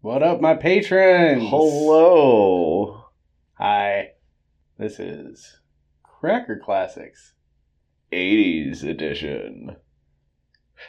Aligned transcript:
What 0.00 0.22
up, 0.22 0.40
my 0.40 0.54
patrons? 0.54 1.48
Hello. 1.50 3.06
Hi. 3.54 4.10
This 4.78 5.00
is 5.00 5.58
Cracker 6.04 6.60
Classics. 6.64 7.32
80s 8.12 8.84
edition. 8.84 9.74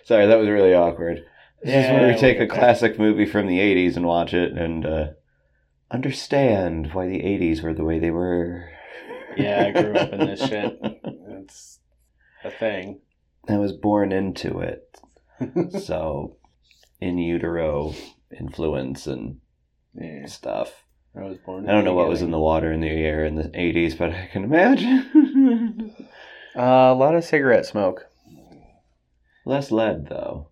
Sorry, 0.04 0.28
that 0.28 0.38
was 0.38 0.48
really 0.48 0.76
awkward. 0.76 1.26
This 1.64 1.86
is 1.86 1.92
where 1.92 2.08
we 2.14 2.20
take 2.20 2.38
a 2.38 2.42
get 2.42 2.50
that. 2.50 2.60
classic 2.60 3.00
movie 3.00 3.26
from 3.26 3.48
the 3.48 3.58
80s 3.58 3.96
and 3.96 4.06
watch 4.06 4.36
it 4.36 4.54
and 4.54 4.86
uh, 4.86 5.08
understand 5.90 6.94
why 6.94 7.08
the 7.08 7.22
80s 7.24 7.64
were 7.64 7.74
the 7.74 7.84
way 7.84 7.98
they 7.98 8.12
were. 8.12 8.70
Yeah, 9.36 9.66
I 9.68 9.82
grew 9.82 9.96
up 9.96 10.14
in 10.14 10.20
this 10.20 10.48
shit. 10.48 10.80
It's 11.42 11.80
a 12.44 12.52
thing. 12.52 13.00
I 13.48 13.58
was 13.58 13.74
born 13.74 14.12
into 14.12 14.60
it. 14.60 14.86
So, 15.82 16.36
in 17.02 17.18
utero 17.18 17.96
influence 18.38 19.08
and 19.08 19.40
yeah, 19.96 20.26
stuff. 20.26 20.84
I 21.16 21.24
was 21.24 21.38
born. 21.46 21.68
I 21.68 21.74
don't 21.74 21.86
know 21.86 21.94
what 21.96 22.08
was 22.10 22.22
in 22.22 22.32
the 22.32 22.40
water 22.40 22.72
in 22.72 22.82
the 22.82 22.88
air 22.90 23.26
in 23.26 23.36
the 23.36 23.50
80s, 23.50 23.98
but 23.98 24.12
I 24.12 24.30
can 24.32 24.44
imagine. 24.44 25.96
Uh, 26.56 26.92
a 26.92 26.96
lot 26.96 27.16
of 27.16 27.24
cigarette 27.24 27.66
smoke. 27.66 28.08
Less 29.46 29.72
lead, 29.72 30.08
though. 30.10 30.50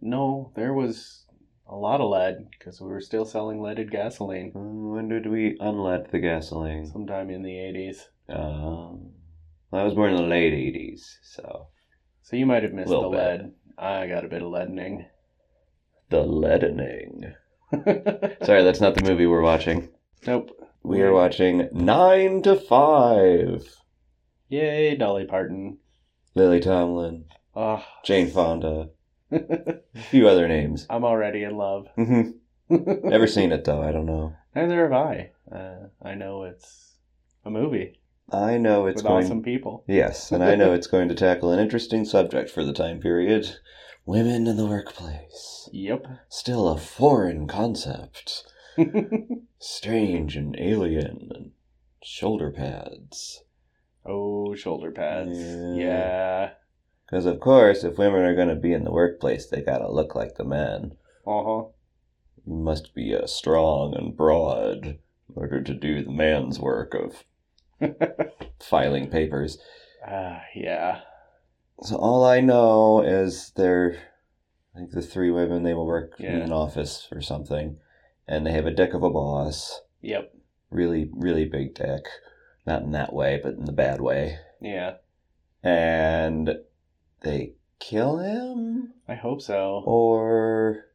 No, 0.00 0.52
there 0.54 0.72
was 0.72 1.24
a 1.68 1.74
lot 1.74 2.00
of 2.00 2.08
lead 2.08 2.48
because 2.56 2.80
we 2.80 2.86
were 2.88 3.00
still 3.00 3.24
selling 3.24 3.60
leaded 3.60 3.90
gasoline 3.90 4.52
Uh, 4.54 4.60
When 4.60 5.08
did 5.08 5.26
we 5.26 5.56
unlead 5.60 6.12
the 6.12 6.20
gasoline? 6.20 6.86
sometime 6.86 7.30
in 7.30 7.42
the 7.42 7.50
80s. 7.50 7.96
Um, 8.28 9.10
I 9.72 9.82
was 9.82 9.94
born 9.94 10.12
in 10.14 10.16
the 10.16 10.22
late 10.22 10.52
80s, 10.54 11.16
so. 11.22 11.66
So 12.22 12.36
you 12.36 12.46
might 12.46 12.62
have 12.62 12.72
missed 12.72 12.88
the 12.88 13.00
bit. 13.00 13.10
lead. 13.18 13.52
I 13.76 14.06
got 14.06 14.24
a 14.24 14.28
bit 14.28 14.42
of 14.42 14.50
leadening. 14.52 15.06
The 16.10 16.22
leadening. 16.22 17.34
Sorry, 18.42 18.62
that's 18.62 18.80
not 18.80 18.94
the 18.94 19.04
movie 19.08 19.26
we're 19.26 19.42
watching. 19.42 19.88
nope. 20.26 20.50
We 20.82 21.02
are 21.02 21.12
watching 21.12 21.68
9 21.72 22.42
to 22.42 22.56
5. 22.56 23.76
Yay, 24.48 24.94
Dolly 24.96 25.24
Parton. 25.26 25.78
Lily 26.34 26.60
Tomlin, 26.60 27.24
Oh, 27.54 27.84
Jane 28.04 28.28
Fonda, 28.30 28.90
a 29.32 29.40
few 30.10 30.28
other 30.28 30.46
names. 30.48 30.86
I'm 30.88 31.04
already 31.04 31.42
in 31.42 31.56
love. 31.56 31.88
hmm 31.96 32.30
Never 32.70 33.26
seen 33.26 33.50
it, 33.52 33.64
though. 33.64 33.82
I 33.82 33.90
don't 33.92 34.06
know. 34.06 34.34
Neither 34.54 34.82
have 34.82 34.92
I. 34.92 35.30
Uh, 35.50 35.88
I 36.02 36.14
know 36.14 36.44
it's 36.44 36.94
a 37.44 37.50
movie 37.50 37.98
I 38.30 38.56
know 38.58 38.86
it's 38.86 38.96
with 39.02 39.06
going. 39.06 39.24
awesome 39.24 39.42
people. 39.42 39.84
Yes, 39.88 40.30
and 40.32 40.44
I 40.44 40.54
know 40.54 40.72
it's 40.72 40.86
going 40.86 41.08
to 41.08 41.14
tackle 41.14 41.50
an 41.50 41.58
interesting 41.58 42.04
subject 42.04 42.50
for 42.50 42.62
the 42.64 42.72
time 42.74 43.00
period 43.00 43.56
women 44.08 44.46
in 44.46 44.56
the 44.56 44.66
workplace. 44.66 45.68
Yep. 45.70 46.06
Still 46.30 46.66
a 46.66 46.78
foreign 46.78 47.46
concept. 47.46 48.42
Strange 49.58 50.34
and 50.34 50.58
alien 50.58 51.28
and 51.34 51.50
shoulder 52.02 52.50
pads. 52.50 53.42
oh, 54.06 54.54
shoulder 54.54 54.90
pads. 54.90 55.38
Yeah. 55.38 55.74
Yeah. 55.74 56.50
Because, 57.04 57.26
of 57.26 57.38
course, 57.38 57.84
if 57.84 57.98
women 57.98 58.22
are 58.22 58.34
going 58.34 58.48
to 58.48 58.54
be 58.54 58.72
in 58.72 58.84
the 58.84 58.92
workplace, 58.92 59.46
they 59.46 59.60
gotta 59.60 59.90
look 59.90 60.14
like 60.14 60.36
the 60.36 60.44
men. 60.44 60.92
Uh 61.26 61.42
huh. 61.44 61.64
You 62.46 62.54
must 62.54 62.94
be 62.94 63.14
uh, 63.14 63.26
strong 63.26 63.94
and 63.94 64.16
broad 64.16 64.86
in 64.86 64.98
order 65.34 65.62
to 65.62 65.74
do 65.74 66.02
the 66.02 66.10
man's 66.10 66.58
work 66.58 66.94
of 66.94 67.24
filing 68.60 69.10
papers. 69.10 69.58
Ah, 70.06 70.40
yeah. 70.54 71.00
So 71.82 71.96
all 71.96 72.24
I 72.24 72.40
know 72.40 73.02
is 73.02 73.52
they're, 73.56 73.96
I 74.74 74.78
think 74.78 74.90
the 74.90 75.02
three 75.02 75.30
women 75.30 75.62
they 75.62 75.74
will 75.74 75.86
work 75.86 76.18
in 76.18 76.42
an 76.42 76.52
office 76.52 77.06
or 77.12 77.20
something, 77.20 77.78
and 78.26 78.44
they 78.46 78.52
have 78.52 78.66
a 78.66 78.72
dick 78.74 78.94
of 78.94 79.02
a 79.02 79.10
boss, 79.10 79.80
Yep. 80.00 80.34
really 80.70 81.08
really 81.14 81.44
big 81.44 81.74
dick, 81.74 82.04
not 82.66 82.82
in 82.82 82.90
that 82.92 83.12
way, 83.12 83.40
but 83.42 83.54
in 83.54 83.64
the 83.64 83.72
bad 83.72 84.00
way, 84.00 84.38
Yeah. 84.60 84.96
and 85.62 86.58
they 87.20 87.54
kill 87.78 88.18
him 88.18 88.94
I 89.06 89.14
hope 89.14 89.40
so. 89.40 89.82
or 89.86 90.86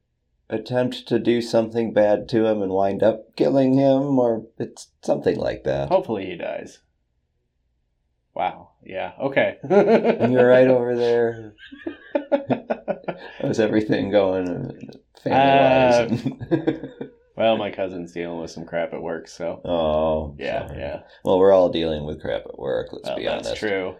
attempt 0.49 1.07
to 1.07 1.17
do 1.17 1.41
something 1.41 1.93
bad 1.93 2.27
to 2.29 2.45
him 2.45 2.61
and 2.61 2.73
wind 2.73 3.01
up 3.01 3.35
killing 3.37 3.73
him, 3.75 4.19
or 4.19 4.47
it's 4.59 4.89
something 5.01 5.37
like 5.37 5.63
that. 5.63 5.87
Hopefully 5.89 6.25
he 6.25 6.35
dies. 6.35 6.79
Wow. 8.35 8.71
Yeah. 8.85 9.13
Okay. 9.19 9.57
And 9.63 10.33
you're 10.33 10.47
right 10.47 10.67
over 10.67 10.95
there. 10.95 11.53
How's 13.41 13.59
everything 13.59 14.11
going, 14.11 14.47
uh, 14.49 14.81
family 15.23 16.09
wise? 16.11 16.25
Uh, 16.51 17.05
well, 17.37 17.57
my 17.57 17.71
cousin's 17.71 18.11
dealing 18.11 18.39
with 18.39 18.51
some 18.51 18.65
crap 18.65 18.93
at 18.93 19.01
work, 19.01 19.27
so 19.27 19.61
oh, 19.65 20.35
yeah, 20.37 20.67
sorry. 20.67 20.79
yeah. 20.79 20.99
Well, 21.23 21.39
we're 21.39 21.53
all 21.53 21.69
dealing 21.69 22.05
with 22.05 22.21
crap 22.21 22.45
at 22.45 22.59
work. 22.59 22.89
Let's 22.91 23.07
Well, 23.07 23.17
be 23.17 23.27
honest. 23.27 23.49
that's 23.49 23.59
true. 23.59 23.95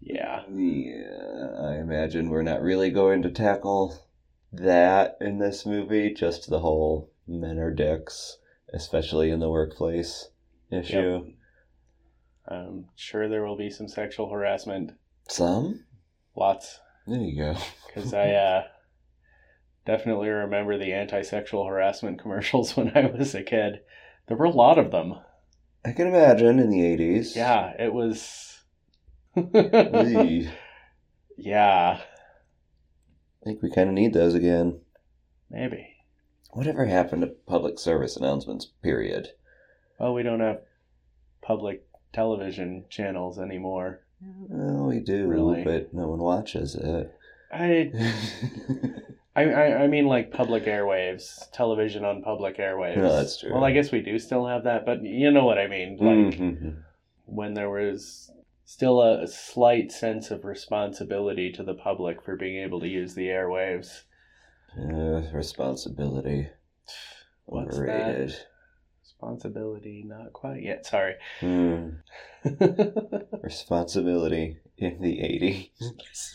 Yeah. 0.00 0.42
Yeah, 0.50 1.48
I 1.62 1.76
imagine 1.76 2.30
we're 2.30 2.42
not 2.42 2.62
really 2.62 2.90
going 2.90 3.22
to 3.22 3.30
tackle 3.30 4.06
that 4.52 5.16
in 5.20 5.38
this 5.38 5.66
movie. 5.66 6.12
Just 6.14 6.48
the 6.48 6.60
whole 6.60 7.10
men 7.28 7.58
are 7.58 7.72
dicks, 7.72 8.38
especially 8.72 9.30
in 9.30 9.40
the 9.40 9.50
workplace 9.50 10.28
issue. 10.70 11.32
I'm 12.50 12.86
sure 12.96 13.28
there 13.28 13.44
will 13.44 13.56
be 13.56 13.70
some 13.70 13.88
sexual 13.88 14.28
harassment. 14.30 14.92
Some. 15.28 15.84
Lots. 16.36 16.80
There 17.06 17.20
you 17.20 17.36
go. 17.36 17.56
Because 17.86 18.14
I 18.14 18.30
uh, 18.30 18.64
definitely 19.84 20.28
remember 20.28 20.78
the 20.78 20.92
anti 20.92 21.22
sexual 21.22 21.66
harassment 21.66 22.20
commercials 22.20 22.76
when 22.76 22.96
I 22.96 23.06
was 23.06 23.34
a 23.34 23.42
kid. 23.42 23.80
There 24.28 24.36
were 24.36 24.44
a 24.44 24.50
lot 24.50 24.78
of 24.78 24.92
them. 24.92 25.14
I 25.84 25.90
can 25.92 26.06
imagine 26.06 26.60
in 26.60 26.70
the 26.70 26.86
eighties. 26.86 27.34
Yeah, 27.34 27.72
it 27.78 27.92
was. 27.92 28.60
Yeah. 31.42 32.00
I 33.40 33.44
think 33.44 33.62
we 33.62 33.70
kind 33.70 33.88
of 33.88 33.94
need 33.94 34.12
those 34.12 34.34
again. 34.34 34.80
maybe. 35.50 35.96
Whatever 36.52 36.84
happened 36.84 37.22
to 37.22 37.28
public 37.28 37.78
service 37.78 38.16
announcements? 38.16 38.66
Period. 38.82 39.28
Well, 39.98 40.12
we 40.14 40.22
don't 40.22 40.40
have 40.40 40.60
public 41.40 41.89
television 42.12 42.84
channels 42.88 43.38
anymore. 43.38 44.00
Well, 44.22 44.86
we 44.86 45.00
do, 45.00 45.26
Really? 45.26 45.64
but 45.64 45.94
no 45.94 46.08
one 46.08 46.18
watches 46.20 46.74
it. 46.74 47.14
I, 47.52 47.90
I, 49.36 49.42
I 49.50 49.82
I 49.82 49.86
mean, 49.86 50.06
like 50.06 50.30
public 50.32 50.64
airwaves, 50.64 51.50
television 51.52 52.04
on 52.04 52.22
public 52.22 52.58
airwaves. 52.58 52.96
No, 52.98 53.16
that's 53.16 53.40
true. 53.40 53.52
Well, 53.54 53.64
I 53.64 53.72
guess 53.72 53.90
we 53.92 54.02
do 54.02 54.18
still 54.18 54.46
have 54.46 54.64
that, 54.64 54.84
but 54.86 55.02
you 55.02 55.30
know 55.30 55.44
what 55.44 55.58
I 55.58 55.66
mean. 55.66 55.96
Like 55.98 56.38
Mhm. 56.38 56.82
when 57.26 57.54
there 57.54 57.70
was 57.70 58.30
still 58.64 59.02
a 59.02 59.26
slight 59.26 59.90
sense 59.90 60.30
of 60.30 60.44
responsibility 60.44 61.50
to 61.52 61.62
the 61.64 61.74
public 61.74 62.22
for 62.22 62.36
being 62.36 62.62
able 62.62 62.80
to 62.80 62.88
use 62.88 63.14
the 63.14 63.26
airwaves. 63.26 64.02
Uh, 64.78 65.22
responsibility. 65.32 66.48
What's 67.46 67.76
Overrated. 67.76 68.36
Responsibility, 69.20 70.02
not 70.06 70.32
quite 70.32 70.62
yet. 70.62 70.86
Sorry. 70.86 71.14
Hmm. 71.40 71.88
Responsibility 73.42 74.56
in 74.78 74.98
the 75.02 75.18
80s. 75.18 75.68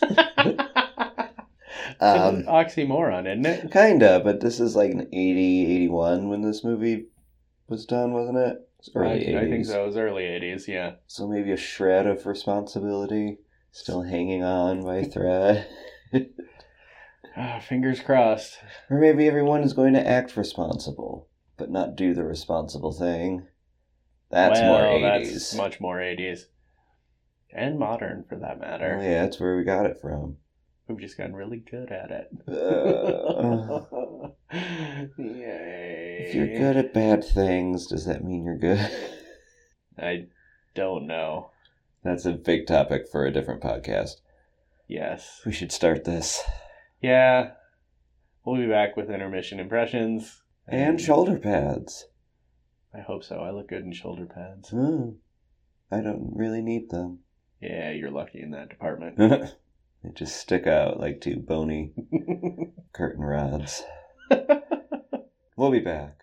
um, 2.00 2.44
oxymoron, 2.44 3.26
isn't 3.26 3.46
it? 3.46 3.72
kinda, 3.72 4.22
but 4.24 4.40
this 4.40 4.60
is 4.60 4.76
like 4.76 4.92
an 4.92 5.08
80, 5.12 5.74
81 5.76 6.30
when 6.30 6.42
this 6.44 6.64
movie 6.64 7.08
was 7.68 7.88
done, 7.88 8.14
wasn't 8.14 8.38
it? 8.38 8.70
Early 8.94 9.36
I, 9.36 9.40
80s. 9.40 9.48
I 9.48 9.50
think 9.50 9.66
so. 9.66 9.84
It 9.84 9.88
was 9.88 9.98
early 9.98 10.24
'80s. 10.26 10.68
Yeah. 10.68 10.92
So 11.08 11.28
maybe 11.28 11.52
a 11.52 11.58
shred 11.58 12.06
of 12.06 12.28
responsibility 12.28 13.40
still 13.72 14.04
hanging 14.04 14.44
on 14.44 14.84
by 14.84 14.98
a 14.98 15.06
thread. 15.06 15.68
Ah, 17.38 17.60
fingers 17.60 18.00
crossed. 18.00 18.60
or 18.90 18.98
maybe 18.98 19.28
everyone 19.28 19.62
is 19.62 19.74
going 19.74 19.94
to 19.94 20.08
act 20.08 20.38
responsible, 20.38 21.28
but 21.58 21.70
not 21.70 21.96
do 21.96 22.14
the 22.14 22.24
responsible 22.24 22.92
thing. 22.92 23.48
That's 24.30 24.60
well, 24.60 24.74
more 24.74 25.00
80s. 25.00 25.32
That's 25.34 25.56
much 25.56 25.80
more 25.80 25.98
'80s, 25.98 26.46
and 27.52 27.78
modern 27.80 28.24
for 28.28 28.36
that 28.38 28.58
Oh, 28.58 28.60
matter. 28.60 29.00
yeah, 29.02 29.24
that's 29.24 29.40
where 29.40 29.56
we 29.56 29.64
got 29.64 29.86
it 29.86 30.00
from. 30.02 30.38
We've 30.88 31.00
just 31.00 31.18
gotten 31.18 31.36
really 31.36 31.58
good 31.58 31.92
at 31.92 32.12
it. 32.12 32.30
Uh, 32.48 34.30
Yay! 35.18 36.26
if 36.28 36.36
you're 36.36 36.48
good 36.48 36.78
at 36.78 36.94
bad 36.94 37.24
things, 37.24 37.88
does 37.88 38.06
that 38.06 38.24
mean 38.24 38.44
you're 38.44 38.58
good? 38.58 38.80
I 39.98 40.28
don't 40.76 41.08
know. 41.08 41.52
That's 42.04 42.26
a 42.26 42.34
big 42.34 42.68
topic 42.68 43.08
for 43.12 43.26
a 43.26 43.32
different 43.32 43.62
podcast. 43.62 44.18
Yes. 44.88 45.42
We 45.46 45.52
should 45.52 45.72
start 45.72 46.04
this. 46.04 46.44
Yeah. 47.02 47.52
We'll 48.46 48.58
be 48.62 48.68
back 48.68 48.96
with 48.96 49.10
intermission 49.10 49.60
impressions. 49.60 50.44
And 50.68 51.00
shoulder 51.00 51.38
pads. 51.38 52.08
I 52.94 53.02
hope 53.02 53.24
so. 53.24 53.40
I 53.40 53.52
look 53.52 53.70
good 53.70 53.84
in 53.84 53.94
shoulder 53.94 54.26
pads. 54.26 54.70
Hmm. 54.70 55.12
I 55.92 56.02
don't 56.02 56.32
really 56.36 56.62
need 56.62 56.90
them. 56.90 57.20
Yeah, 57.62 57.92
you're 57.92 58.12
lucky 58.12 58.42
in 58.42 58.52
that 58.52 58.70
department. 58.70 59.18
they 59.18 60.10
just 60.14 60.38
stick 60.38 60.66
out 60.68 61.00
like 61.00 61.22
two 61.22 61.38
bony 61.38 61.94
curtain 62.94 63.24
rods. 63.24 63.84
We'll 65.58 65.72
be 65.72 65.80
back. 65.80 66.18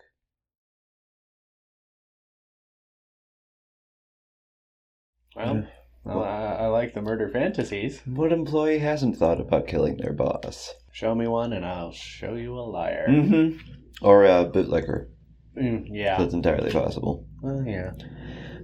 Well, 5.35 5.65
well 6.03 6.23
I, 6.23 6.65
I 6.65 6.67
like 6.67 6.93
the 6.93 7.01
murder 7.01 7.29
fantasies. 7.29 8.01
What 8.05 8.31
employee 8.31 8.79
hasn't 8.79 9.17
thought 9.17 9.41
about 9.41 9.67
killing 9.67 9.97
their 9.97 10.13
boss? 10.13 10.75
Show 10.91 11.15
me 11.15 11.27
one, 11.27 11.53
and 11.53 11.65
I'll 11.65 11.91
show 11.91 12.35
you 12.35 12.53
a 12.53 12.61
liar. 12.61 13.07
Mm-hmm. 13.09 13.57
Or 14.03 14.25
a 14.25 14.43
bootlegger. 14.45 15.09
Mm, 15.57 15.87
yeah. 15.91 16.17
That's 16.17 16.33
entirely 16.33 16.71
possible. 16.71 17.25
Well, 17.41 17.63
yeah. 17.65 17.91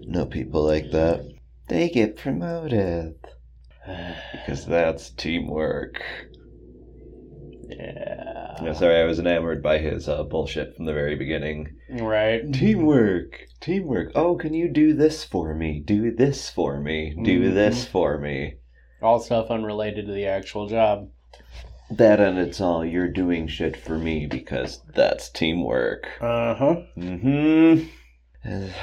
No 0.06 0.26
people 0.26 0.64
like 0.66 0.92
that. 0.92 1.22
They 1.68 1.90
get 1.90 2.18
promoted. 2.18 3.16
Because 4.34 4.66
that's 4.66 5.12
teamwork. 5.12 6.02
yeah. 7.70 8.58
No, 8.62 8.74
sorry, 8.74 8.98
I 9.00 9.06
was 9.06 9.20
enamored 9.20 9.62
by 9.64 9.78
his 9.78 10.10
uh, 10.10 10.24
bullshit 10.24 10.76
from 10.76 10.86
the 10.86 10.94
very 10.94 11.16
beginning. 11.16 11.76
Right. 11.90 12.52
Teamwork, 12.52 13.40
teamwork. 13.62 14.12
Oh, 14.16 14.36
can 14.36 14.54
you 14.54 14.68
do 14.70 14.94
this 14.94 15.24
for 15.24 15.54
me? 15.56 15.82
Do 15.86 16.14
this 16.14 16.50
for 16.50 16.80
me. 16.80 17.16
Do 17.24 17.50
Mhm. 17.50 17.54
this 17.54 17.86
for 17.86 18.18
me. 18.18 18.56
All 19.02 19.20
stuff 19.20 19.50
unrelated 19.50 20.08
to 20.08 20.12
the 20.14 20.26
actual 20.26 20.68
job. 20.68 21.10
That 21.92 22.20
and 22.20 22.38
it's 22.38 22.62
all 22.62 22.86
you're 22.86 23.08
doing 23.12 23.48
shit 23.48 23.76
for 23.76 23.98
me 23.98 24.28
because 24.28 24.82
that's 24.94 25.30
teamwork. 25.30 26.08
Uh 26.22 26.54
huh. 26.56 26.76
Mm-hmm. 26.98 27.88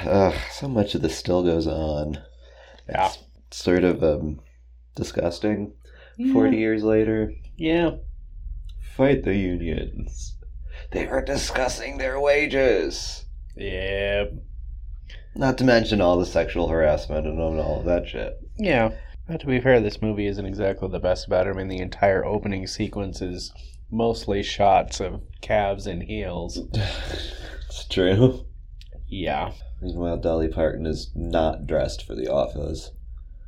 Uh, 0.07 0.33
so 0.51 0.67
much 0.67 0.93
of 0.93 1.01
this 1.01 1.17
still 1.17 1.43
goes 1.43 1.67
on. 1.67 2.21
Yeah. 2.89 3.11
It's 3.47 3.57
sort 3.57 3.83
of 3.83 4.03
um, 4.03 4.39
disgusting. 4.95 5.73
Forty 6.33 6.57
years 6.57 6.83
later, 6.83 7.31
Yeah. 7.57 7.91
fight 8.95 9.23
the 9.23 9.35
unions. 9.35 10.35
They 10.91 11.05
were 11.05 11.21
discussing 11.23 11.97
their 11.97 12.19
wages. 12.19 13.25
Yeah. 13.55 14.25
Not 15.35 15.57
to 15.59 15.63
mention 15.63 16.01
all 16.01 16.17
the 16.17 16.25
sexual 16.25 16.67
harassment 16.69 17.27
and 17.27 17.39
all 17.39 17.79
of 17.79 17.85
that 17.85 18.07
shit. 18.07 18.37
Yeah. 18.57 18.91
But 19.27 19.41
to 19.41 19.47
be 19.47 19.59
fair, 19.59 19.81
this 19.81 20.01
movie 20.01 20.27
isn't 20.27 20.45
exactly 20.45 20.87
the 20.87 20.99
best 20.99 21.27
about 21.27 21.47
it. 21.47 21.51
I 21.51 21.53
mean, 21.53 21.67
the 21.67 21.79
entire 21.79 22.23
opening 22.23 22.65
sequence 22.65 23.21
is 23.21 23.51
mostly 23.91 24.41
shots 24.41 24.99
of 24.99 25.21
calves 25.41 25.85
and 25.85 26.03
heels. 26.03 26.59
it's 27.67 27.85
true. 27.89 28.45
Yeah. 29.07 29.51
Meanwhile, 29.81 30.17
Dolly 30.17 30.47
Parton 30.47 30.85
is 30.85 31.11
not 31.13 31.67
dressed 31.67 32.05
for 32.05 32.15
the 32.15 32.31
office. 32.31 32.91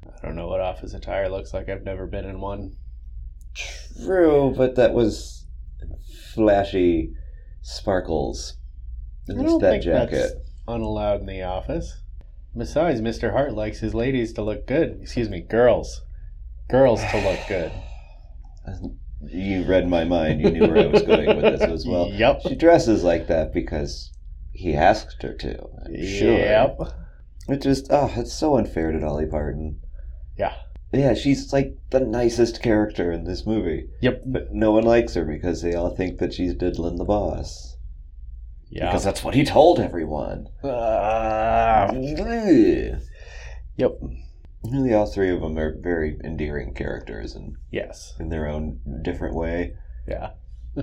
I 0.06 0.26
don't 0.26 0.36
know 0.36 0.48
what 0.48 0.60
office 0.60 0.94
attire 0.94 1.30
looks 1.30 1.54
like. 1.54 1.70
I've 1.70 1.84
never 1.84 2.08
been 2.08 2.26
in 2.26 2.42
one. 2.42 2.76
True, 3.54 4.54
but 4.56 4.76
that 4.76 4.94
was 4.94 5.46
flashy 6.34 7.14
sparkles. 7.62 8.58
At 9.30 9.36
I 9.36 9.40
least 9.40 9.50
don't 9.52 9.62
that 9.62 9.72
think 9.72 9.84
jacket. 9.84 10.12
that's 10.12 10.34
unallowed 10.68 11.22
in 11.22 11.26
the 11.26 11.44
office. 11.44 12.02
Besides, 12.60 13.00
Mr. 13.00 13.32
Hart 13.32 13.54
likes 13.54 13.80
his 13.80 13.96
ladies 13.96 14.34
to 14.34 14.44
look 14.44 14.68
good. 14.68 15.00
Excuse 15.02 15.30
me, 15.30 15.40
girls. 15.40 16.02
Girls 16.70 17.02
to 17.10 17.22
look 17.22 17.40
good. 17.48 17.72
You 19.26 19.64
read 19.64 19.88
my 19.88 20.04
mind. 20.04 20.42
You 20.42 20.52
knew 20.52 20.68
where 20.68 20.86
I 20.86 20.92
was 20.92 21.02
going 21.02 21.28
with 21.38 21.58
this 21.58 21.62
as 21.62 21.86
well. 21.86 22.10
Yep. 22.10 22.42
She 22.48 22.56
dresses 22.56 23.02
like 23.02 23.28
that 23.28 23.54
because 23.54 24.12
he 24.52 24.76
asked 24.76 25.24
her 25.24 25.34
to. 25.36 25.58
I'm 25.86 26.06
Sure. 26.06 26.38
Yep. 26.38 26.80
It 27.48 27.62
just, 27.62 27.88
oh, 27.92 28.12
it's 28.18 28.34
so 28.34 28.58
unfair 28.58 28.92
to 28.92 29.00
Dolly 29.00 29.26
Parton. 29.26 29.80
Yeah. 30.38 30.56
Yeah, 30.92 31.14
she's 31.14 31.54
like 31.54 31.78
the 31.92 32.02
nicest 32.02 32.62
character 32.62 33.10
in 33.10 33.24
this 33.24 33.46
movie. 33.46 33.88
Yep. 34.02 34.24
But 34.26 34.54
no 34.54 34.74
one 34.74 34.84
likes 34.84 35.14
her 35.14 35.24
because 35.24 35.62
they 35.62 35.76
all 35.76 35.96
think 35.96 36.20
that 36.20 36.34
she's 36.34 36.54
diddling 36.56 36.98
the 36.98 37.06
boss. 37.06 37.78
Yeah. 38.70 38.86
Because 38.88 39.04
that's 39.04 39.24
what 39.24 39.34
he 39.36 39.44
told 39.44 39.80
everyone. 39.80 40.48
Ugh. 40.64 41.94
yep. 43.78 44.00
Really, 44.64 44.94
all 44.94 45.06
three 45.08 45.30
of 45.32 45.42
them 45.42 45.58
are 45.58 45.76
very 45.80 46.18
endearing 46.24 46.74
characters 46.74 47.34
and 47.36 47.56
Yes. 47.72 48.14
in 48.20 48.30
their 48.30 48.48
own 48.48 48.80
different 49.04 49.36
way. 49.36 49.76
Yeah. 50.08 50.32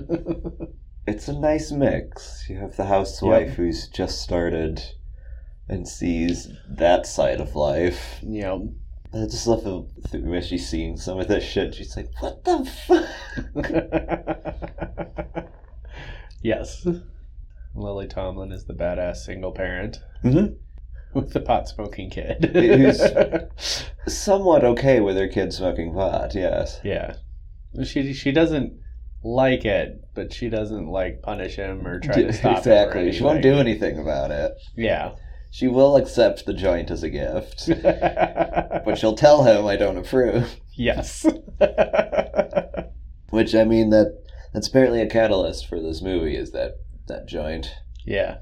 It's 1.09 1.29
a 1.29 1.39
nice 1.39 1.71
mix. 1.71 2.47
You 2.49 2.57
have 2.57 2.75
the 2.75 2.83
housewife 2.87 3.47
Yep. 3.47 3.55
who's 3.55 3.87
just 3.87 4.21
started 4.21 4.81
and 5.69 5.87
sees 5.87 6.49
that 6.69 7.05
side 7.07 7.39
of 7.39 7.55
life. 7.55 8.19
yep. 8.21 8.59
I 9.13 9.19
just 9.23 9.47
love 9.47 9.63
the, 9.63 9.87
the 10.11 10.19
when 10.19 10.41
she's 10.41 10.67
seeing 10.67 10.97
some 10.97 11.17
of 11.17 11.29
this 11.29 11.45
shit. 11.45 11.75
She's 11.75 11.95
like, 11.95 12.09
"What 12.19 12.43
the 12.43 12.65
fuck?" 12.85 13.05
yes. 16.41 16.85
Lily 17.77 18.07
Tomlin 18.07 18.51
is 18.51 18.65
the 18.65 18.73
badass 18.73 19.17
single 19.17 19.51
parent 19.51 19.99
Mhm. 20.23 20.55
with 21.13 21.33
the 21.33 21.39
pot 21.39 21.67
smoking 21.69 22.09
kid. 22.09 22.49
Who's- 22.53 23.83
Somewhat 24.07 24.63
okay 24.63 24.99
with 24.99 25.17
her 25.17 25.27
kid 25.27 25.53
smoking 25.53 25.93
pot. 25.93 26.33
Yes. 26.35 26.79
yeah. 26.83 27.15
She 27.83 28.13
she 28.13 28.31
doesn't 28.31 28.73
like 29.23 29.65
it, 29.65 30.01
but 30.15 30.33
she 30.33 30.49
doesn't 30.49 30.87
like 30.87 31.21
punish 31.21 31.55
him 31.57 31.85
or 31.85 31.99
try 31.99 32.23
to 32.23 32.33
stop 32.33 32.51
him. 32.53 32.57
exactly. 32.57 33.11
She 33.11 33.23
won't 33.23 33.41
do 33.41 33.53
anything. 33.55 33.89
anything 33.89 34.01
about 34.01 34.31
it. 34.31 34.53
Yeah. 34.75 35.11
She 35.51 35.67
will 35.67 35.95
accept 35.95 36.45
the 36.45 36.53
joint 36.53 36.91
as 36.91 37.03
a 37.03 37.09
gift, 37.09 37.67
but 37.81 38.95
she'll 38.97 39.15
tell 39.15 39.43
him 39.43 39.65
I 39.65 39.75
don't 39.75 39.97
approve. 39.97 40.55
yes. 40.73 41.25
Which 43.29 43.53
I 43.55 43.63
mean 43.65 43.89
that 43.91 44.17
that's 44.53 44.67
apparently 44.67 45.01
a 45.01 45.09
catalyst 45.09 45.67
for 45.67 45.79
this 45.81 46.01
movie 46.01 46.35
is 46.35 46.51
that 46.51 46.77
that 47.07 47.27
joint. 47.27 47.71
yeah. 48.05 48.37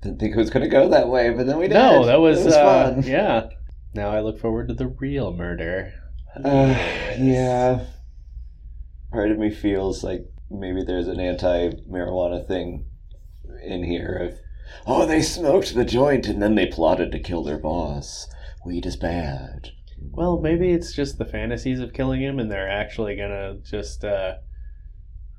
Didn't 0.00 0.20
think 0.20 0.34
it 0.34 0.38
was 0.38 0.50
going 0.50 0.62
to 0.62 0.70
go 0.70 0.88
that 0.88 1.08
way, 1.08 1.30
but 1.30 1.46
then 1.46 1.58
we 1.58 1.66
did. 1.66 1.74
No, 1.74 2.06
that 2.06 2.20
was, 2.20 2.44
was 2.44 2.54
uh, 2.54 2.94
fun. 2.94 3.02
Yeah. 3.02 3.48
Now 3.94 4.10
I 4.10 4.20
look 4.20 4.38
forward 4.38 4.68
to 4.68 4.74
the 4.74 4.86
real 4.86 5.32
murder. 5.32 5.92
Uh, 6.36 6.74
yeah. 7.18 7.84
Part 9.10 9.32
of 9.32 9.38
me 9.38 9.50
feels 9.50 10.04
like 10.04 10.26
maybe 10.50 10.84
there's 10.84 11.08
an 11.08 11.18
anti-marijuana 11.18 12.46
thing 12.46 12.86
in 13.64 13.82
here 13.82 14.14
of, 14.14 14.38
oh, 14.86 15.04
they 15.04 15.20
smoked 15.20 15.74
the 15.74 15.84
joint 15.84 16.26
and 16.26 16.40
then 16.40 16.54
they 16.54 16.66
plotted 16.66 17.10
to 17.10 17.18
kill 17.18 17.42
their 17.42 17.58
boss. 17.58 18.28
Weed 18.64 18.86
is 18.86 18.96
bad. 18.96 19.70
Well, 20.00 20.38
maybe 20.38 20.70
it's 20.70 20.92
just 20.92 21.18
the 21.18 21.24
fantasies 21.24 21.80
of 21.80 21.92
killing 21.92 22.20
him, 22.20 22.38
and 22.38 22.50
they're 22.50 22.70
actually 22.70 23.16
gonna 23.16 23.56
just 23.64 24.04
uh, 24.04 24.34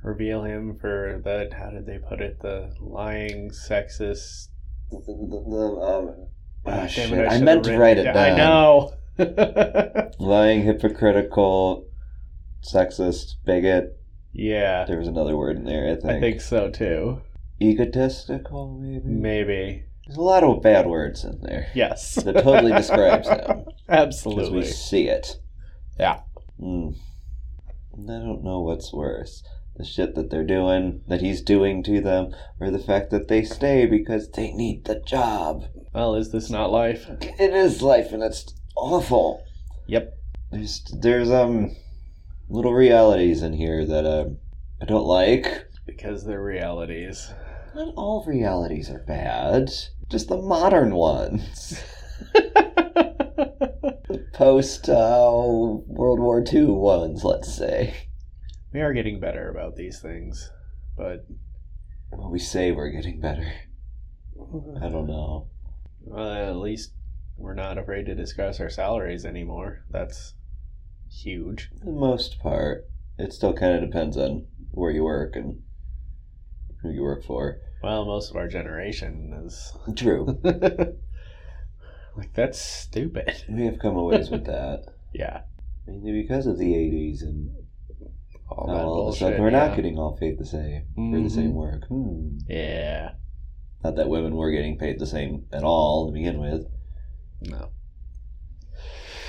reveal 0.03 0.43
him 0.43 0.77
for 0.79 1.21
the 1.23 1.49
how 1.55 1.69
did 1.69 1.85
they 1.85 1.97
put 1.99 2.21
it? 2.21 2.39
The 2.41 2.73
lying, 2.79 3.51
sexist. 3.51 4.47
The, 4.91 4.97
the, 5.05 5.13
the, 5.49 5.81
um, 5.81 6.27
Damn 6.65 6.87
shit. 6.87 7.11
it, 7.11 7.27
I, 7.27 7.29
should've 7.29 7.43
meant 7.43 7.63
to 7.65 7.77
write 7.77 7.97
it 7.97 8.03
down. 8.03 8.15
down. 8.15 8.25
I 8.25 8.37
know. 8.37 8.93
Lying, 10.19 10.63
hypocritical, 10.63 11.87
sexist, 12.63 13.35
bigot. 13.45 13.99
yeah, 14.33 14.85
There 14.85 14.97
was 14.97 15.07
another 15.07 15.35
word 15.35 15.57
in 15.57 15.65
there, 15.65 15.89
I 15.91 15.95
think. 15.95 16.05
I 16.11 16.19
think 16.19 16.41
so 16.41 16.69
too. 16.69 17.21
Egotistical, 17.61 18.77
maybe? 18.79 19.03
Maybe. 19.09 19.83
There's 20.05 20.17
a 20.17 20.21
lot 20.21 20.43
of 20.43 20.61
bad 20.63 20.87
words 20.87 21.23
in 21.23 21.39
there. 21.41 21.67
Yes. 21.75 22.15
That 22.23 22.41
totally 22.43 22.71
describes 22.71 23.27
him. 23.29 23.37
Because 23.65 23.73
Absolutely. 23.89 24.59
we 24.59 24.65
see 24.65 25.07
it. 25.07 25.37
Yeah. 25.99 26.21
Mm. 26.59 26.95
I 27.93 27.97
don't 27.97 28.43
know 28.43 28.61
what's 28.61 28.93
worse. 28.93 29.43
The 29.79 29.85
shit 29.85 30.13
that 30.15 30.29
they're 30.29 30.43
doing, 30.43 31.03
that 31.07 31.21
he's 31.21 31.41
doing 31.41 31.83
to 31.83 32.01
them, 32.01 32.35
or 32.59 32.69
the 32.69 32.79
fact 32.79 33.11
that 33.11 33.29
they 33.29 33.43
stay 33.43 33.85
because 33.85 34.29
they 34.29 34.51
need 34.51 34.83
the 34.83 34.99
job. 34.99 35.67
Well, 35.93 36.15
is 36.15 36.33
this 36.33 36.49
not 36.49 36.69
life? 36.69 37.07
It 37.21 37.53
is 37.53 37.81
life 37.81 38.11
and 38.11 38.21
it's 38.21 38.53
awful. 38.75 39.41
Yep. 39.87 40.17
There's 40.51 40.83
there's 40.99 41.31
um 41.31 41.77
little 42.49 42.73
realities 42.73 43.41
in 43.41 43.53
here 43.53 43.85
that 43.85 44.05
um 44.05 44.39
I 44.81 44.85
don't 44.85 45.05
like. 45.05 45.69
Because 45.85 46.25
they're 46.25 46.43
realities. 46.43 47.31
Not 47.73 47.93
all 47.95 48.25
realities 48.27 48.89
are 48.89 49.05
bad. 49.07 49.71
Just 50.09 50.27
the 50.27 50.41
modern 50.41 50.93
ones. 50.93 51.81
Post 54.33 54.89
uh, 54.89 55.31
World 55.31 56.19
War 56.19 56.43
II 56.45 56.65
ones, 56.65 57.23
let's 57.23 57.55
say. 57.55 58.08
We 58.73 58.81
are 58.81 58.93
getting 58.93 59.19
better 59.19 59.49
about 59.49 59.75
these 59.75 59.99
things, 60.01 60.51
but 60.95 61.25
Well, 62.11 62.29
we 62.31 62.39
say 62.39 62.71
we're 62.71 62.89
getting 62.91 63.19
better. 63.19 63.51
I 64.81 64.89
don't 64.89 65.07
know. 65.07 65.47
Well, 66.01 66.31
at 66.49 66.55
least 66.57 66.93
we're 67.37 67.53
not 67.55 67.77
afraid 67.77 68.05
to 68.07 68.15
discuss 68.15 68.59
our 68.59 68.69
salaries 68.69 69.25
anymore. 69.25 69.83
That's 69.89 70.33
huge. 71.11 71.69
For 71.79 71.85
the 71.85 71.91
most 71.91 72.39
part, 72.39 72.85
it 73.17 73.33
still 73.33 73.53
kind 73.53 73.75
of 73.75 73.81
depends 73.89 74.17
on 74.17 74.45
where 74.71 74.91
you 74.91 75.03
work 75.03 75.35
and 75.35 75.61
who 76.81 76.91
you 76.91 77.01
work 77.03 77.23
for. 77.23 77.59
Well, 77.83 78.05
most 78.05 78.29
of 78.31 78.35
our 78.37 78.47
generation 78.47 79.33
is 79.45 79.73
True. 79.95 80.39
like 80.43 82.33
that's 82.33 82.59
stupid. 82.59 83.43
We 83.49 83.65
have 83.65 83.79
come 83.79 83.95
a 83.97 84.03
ways 84.03 84.29
with 84.29 84.45
that. 84.47 84.85
Yeah. 85.13 85.41
Mainly 85.87 86.21
because 86.21 86.45
of 86.45 86.57
the 86.57 86.73
80s 86.73 87.21
and 87.23 87.51
all 88.51 88.67
that 88.67 88.83
all 88.83 89.07
of 89.07 89.13
a 89.15 89.17
sudden 89.17 89.41
we're 89.41 89.51
yeah. 89.51 89.67
not 89.67 89.75
getting 89.75 89.97
all 89.97 90.17
paid 90.17 90.37
the 90.39 90.45
same 90.45 90.83
for 90.95 91.19
the 91.21 91.29
same 91.29 91.51
Mhm. 91.51 91.53
work. 91.53 91.87
Hmm. 91.87 92.37
Yeah. 92.47 93.11
Not 93.83 93.95
that 93.95 94.09
women 94.09 94.35
were 94.35 94.51
getting 94.51 94.77
paid 94.77 94.99
the 94.99 95.05
same 95.05 95.45
at 95.53 95.63
all 95.63 96.07
to 96.07 96.13
begin 96.13 96.39
with, 96.39 96.65
No. 97.41 97.69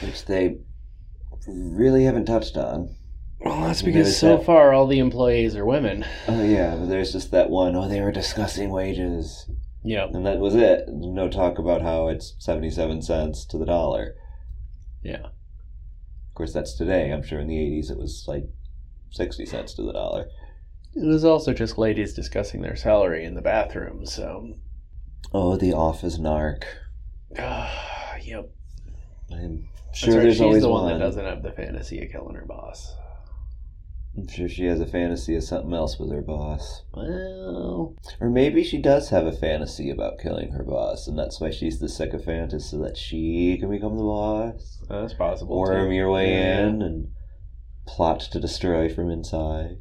which 0.02 0.24
they 0.24 0.56
really 1.46 2.04
haven't 2.04 2.24
touched 2.26 2.56
on. 2.56 2.96
Well, 3.44 3.62
that's 3.62 3.82
because 3.82 4.16
so 4.18 4.36
that- 4.36 4.44
far 4.46 4.72
all 4.72 4.86
the 4.86 4.98
employees 4.98 5.56
are 5.56 5.64
women. 5.64 6.04
Oh 6.28 6.42
yeah, 6.42 6.76
but 6.76 6.86
there's 6.86 7.12
just 7.12 7.30
that 7.30 7.48
one. 7.50 7.74
Oh, 7.76 7.88
they 7.88 8.00
were 8.00 8.12
discussing 8.12 8.70
wages, 8.70 9.48
Yeah. 9.82 10.08
and 10.12 10.26
that 10.26 10.38
was 10.40 10.54
it. 10.54 10.84
No 10.88 11.28
talk 11.28 11.58
about 11.58 11.80
how 11.82 12.08
it's 12.08 12.34
seventy-seven 12.38 13.02
cents 13.02 13.46
to 13.46 13.56
the 13.58 13.64
dollar. 13.66 14.14
Yeah. 15.02 15.26
Of 15.26 16.34
course, 16.34 16.52
that's 16.52 16.74
today. 16.76 17.10
I'm 17.12 17.22
sure 17.22 17.40
in 17.40 17.48
the 17.48 17.56
'80s 17.58 17.90
it 17.90 17.98
was 17.98 18.24
like 18.28 18.44
sixty 19.10 19.44
cents 19.46 19.74
to 19.74 19.82
the 19.82 19.92
dollar. 19.92 20.28
It 20.94 21.06
was 21.06 21.24
also 21.24 21.52
just 21.52 21.78
ladies 21.78 22.14
discussing 22.14 22.62
their 22.62 22.76
salary 22.76 23.24
in 23.24 23.34
the 23.34 23.42
bathroom, 23.42 24.06
so. 24.06 24.54
Oh, 25.32 25.56
the 25.56 25.72
office 25.72 26.18
narc. 26.18 26.64
Yep. 28.22 28.50
I'm 29.32 29.68
sure 29.94 30.14
right, 30.14 30.22
there's 30.22 30.34
She's 30.34 30.40
always 30.42 30.62
the 30.62 30.68
one, 30.68 30.84
one. 30.84 30.92
that 30.92 30.98
doesn't 31.04 31.24
have 31.24 31.42
the 31.42 31.52
fantasy 31.52 32.04
of 32.04 32.10
killing 32.12 32.34
her 32.34 32.44
boss. 32.44 32.94
I'm 34.16 34.26
sure 34.28 34.48
she 34.48 34.64
has 34.66 34.80
a 34.80 34.86
fantasy 34.86 35.36
of 35.36 35.44
something 35.44 35.72
else 35.72 35.98
with 35.98 36.10
her 36.12 36.20
boss. 36.20 36.82
Well, 36.92 37.94
Or 38.20 38.28
maybe 38.28 38.62
she 38.64 38.78
does 38.78 39.08
have 39.10 39.24
a 39.26 39.32
fantasy 39.32 39.88
about 39.90 40.18
killing 40.18 40.50
her 40.52 40.64
boss, 40.64 41.06
and 41.06 41.16
that's 41.18 41.40
why 41.40 41.50
she's 41.50 41.78
the 41.78 41.88
sycophant, 41.88 42.52
is 42.52 42.68
so 42.68 42.78
that 42.78 42.96
she 42.96 43.56
can 43.58 43.70
become 43.70 43.96
the 43.96 44.02
boss. 44.02 44.78
that's 44.88 45.14
possible. 45.14 45.58
Worm 45.58 45.88
too. 45.90 45.94
your 45.94 46.10
way 46.10 46.34
Yeah. 46.34 46.66
in 46.66 46.82
and 46.82 47.08
plot 47.96 48.20
to 48.20 48.40
destroy 48.40 48.88
from 48.88 49.10
inside. 49.10 49.78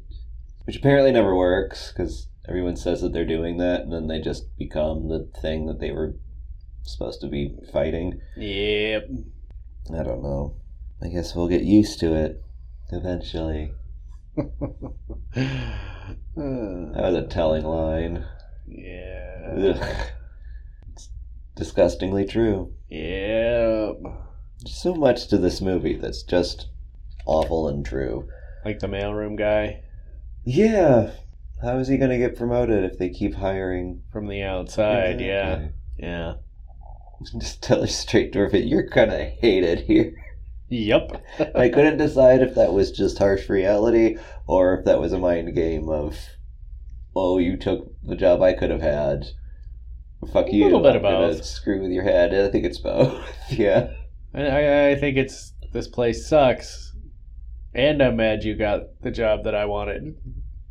Which 0.64 0.76
apparently 0.76 1.12
never 1.12 1.34
works, 1.34 1.92
because 1.92 2.28
everyone 2.48 2.76
says 2.76 3.00
that 3.00 3.12
they're 3.12 3.24
doing 3.24 3.56
that, 3.58 3.82
and 3.82 3.92
then 3.92 4.08
they 4.08 4.20
just 4.20 4.56
become 4.58 5.08
the 5.08 5.28
thing 5.40 5.66
that 5.66 5.80
they 5.80 5.90
were 5.90 6.14
supposed 6.82 7.20
to 7.20 7.28
be 7.28 7.56
fighting. 7.72 8.20
Yep. 8.36 9.08
I 9.92 10.02
don't 10.02 10.22
know. 10.22 10.56
I 11.02 11.08
guess 11.08 11.34
we'll 11.34 11.48
get 11.48 11.62
used 11.62 11.98
to 12.00 12.14
it 12.14 12.42
eventually. 12.92 13.72
That 16.36 17.02
was 17.02 17.14
a 17.14 17.26
telling 17.26 17.64
line. 17.64 18.24
yeah. 18.66 19.52
Ugh. 19.56 20.06
It's 20.92 21.08
disgustingly 21.54 22.24
true. 22.24 22.72
Yep. 22.88 23.98
There's 24.02 24.82
so 24.82 24.94
much 24.94 25.28
to 25.28 25.38
this 25.38 25.60
movie 25.60 25.96
that's 25.96 26.22
just 26.22 26.68
awful 27.30 27.68
and 27.68 27.84
true. 27.86 28.28
Like 28.64 28.80
the 28.80 28.88
mailroom 28.88 29.38
guy 29.38 29.82
Yeah. 30.44 31.12
How 31.62 31.78
is 31.78 31.88
he 31.88 31.96
going 31.98 32.10
to 32.10 32.18
get 32.18 32.36
promoted 32.36 32.84
if 32.84 32.98
they 32.98 33.10
keep 33.10 33.34
hiring? 33.34 34.02
from 34.12 34.26
the 34.28 34.42
outside. 34.42 35.20
Yeah. 35.20 35.52
Exactly. 35.52 35.72
Yeah. 35.98 36.34
Just 37.40 37.62
tell 37.62 37.82
her 37.82 37.86
straight 37.86 38.32
to 38.32 38.38
her 38.40 38.50
face, 38.50 38.66
you're 38.66 38.88
kind 38.88 39.12
of 39.12 39.20
hated 39.20 39.80
here. 39.80 40.14
Yep. 40.70 41.22
I 41.54 41.68
couldn't 41.68 41.98
decide 41.98 42.40
if 42.42 42.54
that 42.54 42.72
was 42.72 42.92
just 42.92 43.18
harsh 43.18 43.48
reality 43.48 44.16
or 44.46 44.78
if 44.78 44.84
that 44.86 45.00
was 45.00 45.12
a 45.12 45.18
mind 45.18 45.54
game 45.54 45.88
of, 45.88 46.16
oh, 47.14 47.38
you 47.38 47.56
took 47.56 47.92
the 48.02 48.16
job 48.16 48.40
I 48.40 48.52
could 48.54 48.70
have 48.70 48.80
had. 48.80 49.26
Fuck 50.32 50.48
A 50.48 50.54
you. 50.54 50.64
little 50.64 50.80
bit 50.82 50.96
of 50.96 51.04
I'm 51.04 51.12
both. 51.12 51.44
Screw 51.44 51.82
with 51.82 51.90
your 51.90 52.04
head. 52.04 52.32
I 52.34 52.50
think 52.50 52.64
it's 52.64 52.78
both. 52.78 53.22
yeah. 53.50 53.90
I, 54.32 54.90
I 54.90 54.94
think 54.94 55.16
it's 55.16 55.52
this 55.72 55.88
place 55.88 56.26
sucks, 56.26 56.89
and 57.74 58.02
I'm 58.02 58.16
mad 58.16 58.44
you 58.44 58.54
got 58.56 59.00
the 59.02 59.10
job 59.10 59.44
that 59.44 59.54
I 59.54 59.64
wanted. 59.64 60.16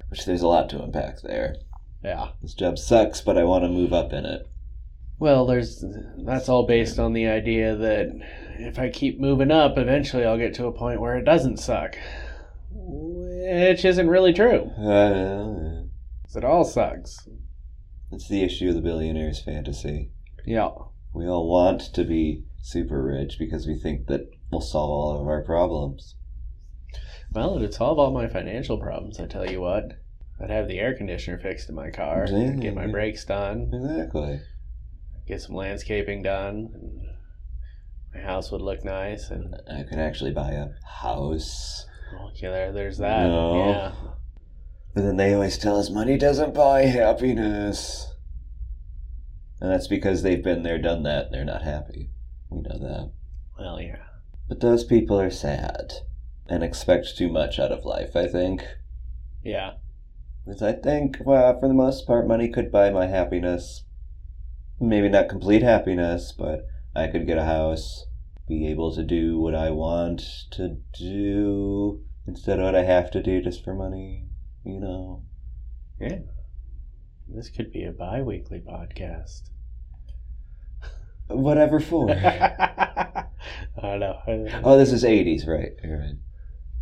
Which 0.10 0.26
there's 0.26 0.42
a 0.42 0.48
lot 0.48 0.70
to 0.70 0.82
unpack 0.84 1.22
there. 1.22 1.56
Yeah. 2.04 2.30
This 2.42 2.54
job 2.54 2.78
sucks, 2.80 3.22
but 3.22 3.38
I 3.38 3.44
want 3.44 3.64
to 3.64 3.70
move 3.70 3.94
up 3.94 4.12
in 4.14 4.26
it. 4.26 4.48
Well, 5.20 5.46
there's 5.46 5.84
that's 6.26 6.48
all 6.50 6.66
based 6.66 6.98
on 6.98 7.14
the 7.14 7.28
idea 7.28 7.76
that 7.76 8.08
if 8.58 8.80
I 8.80 8.90
keep 8.90 9.20
moving 9.20 9.52
up, 9.52 9.78
eventually 9.78 10.26
I'll 10.26 10.38
get 10.38 10.54
to 10.56 10.66
a 10.68 10.72
point 10.72 11.02
where 11.02 11.18
it 11.18 11.26
doesn't 11.26 11.58
suck, 11.58 11.96
which 12.72 13.84
isn't 13.86 14.08
really 14.10 14.34
true. 14.34 14.72
Uh, 14.80 15.84
It 16.36 16.44
all 16.46 16.64
sucks. 16.64 17.28
it's 18.12 18.28
the 18.30 18.44
issue 18.44 18.70
of 18.70 18.76
the 18.76 18.82
billionaire's 18.82 19.42
fantasy. 19.44 20.12
Yeah. 20.46 20.70
We 21.14 21.28
all 21.28 21.50
want 21.50 21.82
to 21.94 22.04
be 22.06 22.44
super 22.62 23.04
rich 23.04 23.38
because 23.38 23.68
we 23.68 23.78
think 23.78 24.08
that 24.08 24.30
we'll 24.52 24.62
solve 24.62 24.90
all 24.90 25.20
of 25.22 25.28
our 25.28 25.44
problems. 25.44 26.16
Well, 27.32 27.58
it'd 27.58 27.74
solve 27.74 28.00
all 28.00 28.12
my 28.12 28.28
financial 28.28 28.78
problems. 28.78 29.20
I 29.20 29.28
tell 29.28 29.50
you 29.50 29.62
what. 29.62 29.94
I'd 30.42 30.50
have 30.50 30.68
the 30.68 30.80
air 30.80 30.96
conditioner 30.96 31.38
fixed 31.38 31.70
in 31.70 31.76
my 31.76 31.90
car, 31.90 32.26
Yeah, 32.30 32.54
get 32.54 32.74
my 32.74 32.88
brakes 32.88 33.26
done, 33.26 33.72
Exactly. 33.74 34.40
get 35.28 35.42
some 35.42 35.56
landscaping 35.56 36.22
done, 36.24 36.70
and 36.74 37.02
my 38.14 38.22
house 38.22 38.50
would 38.52 38.62
look 38.62 38.86
nice. 38.86 39.30
And 39.30 39.56
I 39.70 39.84
could 39.84 40.00
actually 40.00 40.32
buy 40.32 40.52
a 40.52 40.68
house. 40.88 41.86
Oh, 42.18 42.30
okay, 42.30 42.48
there, 42.48 42.72
there's 42.72 42.98
that. 43.00 43.28
No. 43.28 43.70
Yeah. 43.70 43.92
But 44.96 45.02
then 45.04 45.18
they 45.18 45.34
always 45.34 45.58
tell 45.58 45.78
us 45.78 45.90
money 45.90 46.18
doesn't 46.18 46.54
buy 46.54 46.84
happiness. 46.84 48.14
And 49.62 49.70
that's 49.70 49.88
because 49.88 50.24
they've 50.24 50.44
been 50.44 50.64
there, 50.64 50.80
done 50.80 51.04
that, 51.04 51.26
and 51.26 51.34
they're 51.34 51.46
not 51.46 51.64
happy. 51.64 52.12
We 52.50 52.62
know 52.62 52.80
that. 52.80 53.12
Well, 53.60 53.82
yeah. 53.82 53.98
But 54.48 54.62
those 54.62 54.86
people 54.86 55.20
are 55.20 55.30
sad 55.30 55.92
and 56.50 56.64
expect 56.64 57.16
too 57.16 57.30
much 57.30 57.60
out 57.60 57.72
of 57.72 57.86
life, 57.86 58.16
I 58.16 58.28
think. 58.28 58.66
Yeah. 59.44 59.74
Because 60.46 60.64
I 60.64 60.74
think, 60.74 61.18
well, 61.24 61.60
for 61.60 61.68
the 61.68 61.74
most 61.76 62.08
part, 62.08 62.28
money 62.28 62.50
could 62.50 62.72
buy 62.72 62.90
my 62.90 63.06
happiness. 63.06 63.84
Maybe 64.80 65.10
not 65.10 65.30
complete 65.30 65.62
happiness, 65.62 66.34
but 66.36 66.66
I 66.96 67.08
could 67.08 67.28
get 67.28 67.38
a 67.38 67.46
house, 67.46 68.08
be 68.48 68.68
able 68.68 68.96
to 68.96 69.04
do 69.04 69.38
what 69.38 69.54
I 69.54 69.70
want 69.70 70.22
to 70.52 70.78
do 70.98 72.04
instead 72.26 72.60
of 72.60 72.66
what 72.66 72.76
I 72.76 72.84
have 72.84 73.12
to 73.12 73.22
do 73.22 73.42
just 73.42 73.64
for 73.64 73.76
money, 73.76 74.26
you 74.66 74.80
know. 74.80 75.24
Yeah. 76.02 76.20
This 77.28 77.50
could 77.50 77.72
be 77.72 77.84
a 77.84 77.92
bi 77.92 78.24
weekly 78.24 78.60
podcast. 78.60 79.50
Whatever 81.28 81.80
for. 81.80 82.10
I 82.12 83.26
don't 83.82 84.00
know. 84.00 84.20
oh, 84.64 84.78
this 84.80 84.92
is 84.92 85.04
80s, 85.04 85.48
right? 85.48 85.74
You're 85.84 86.00
right. 86.00 86.16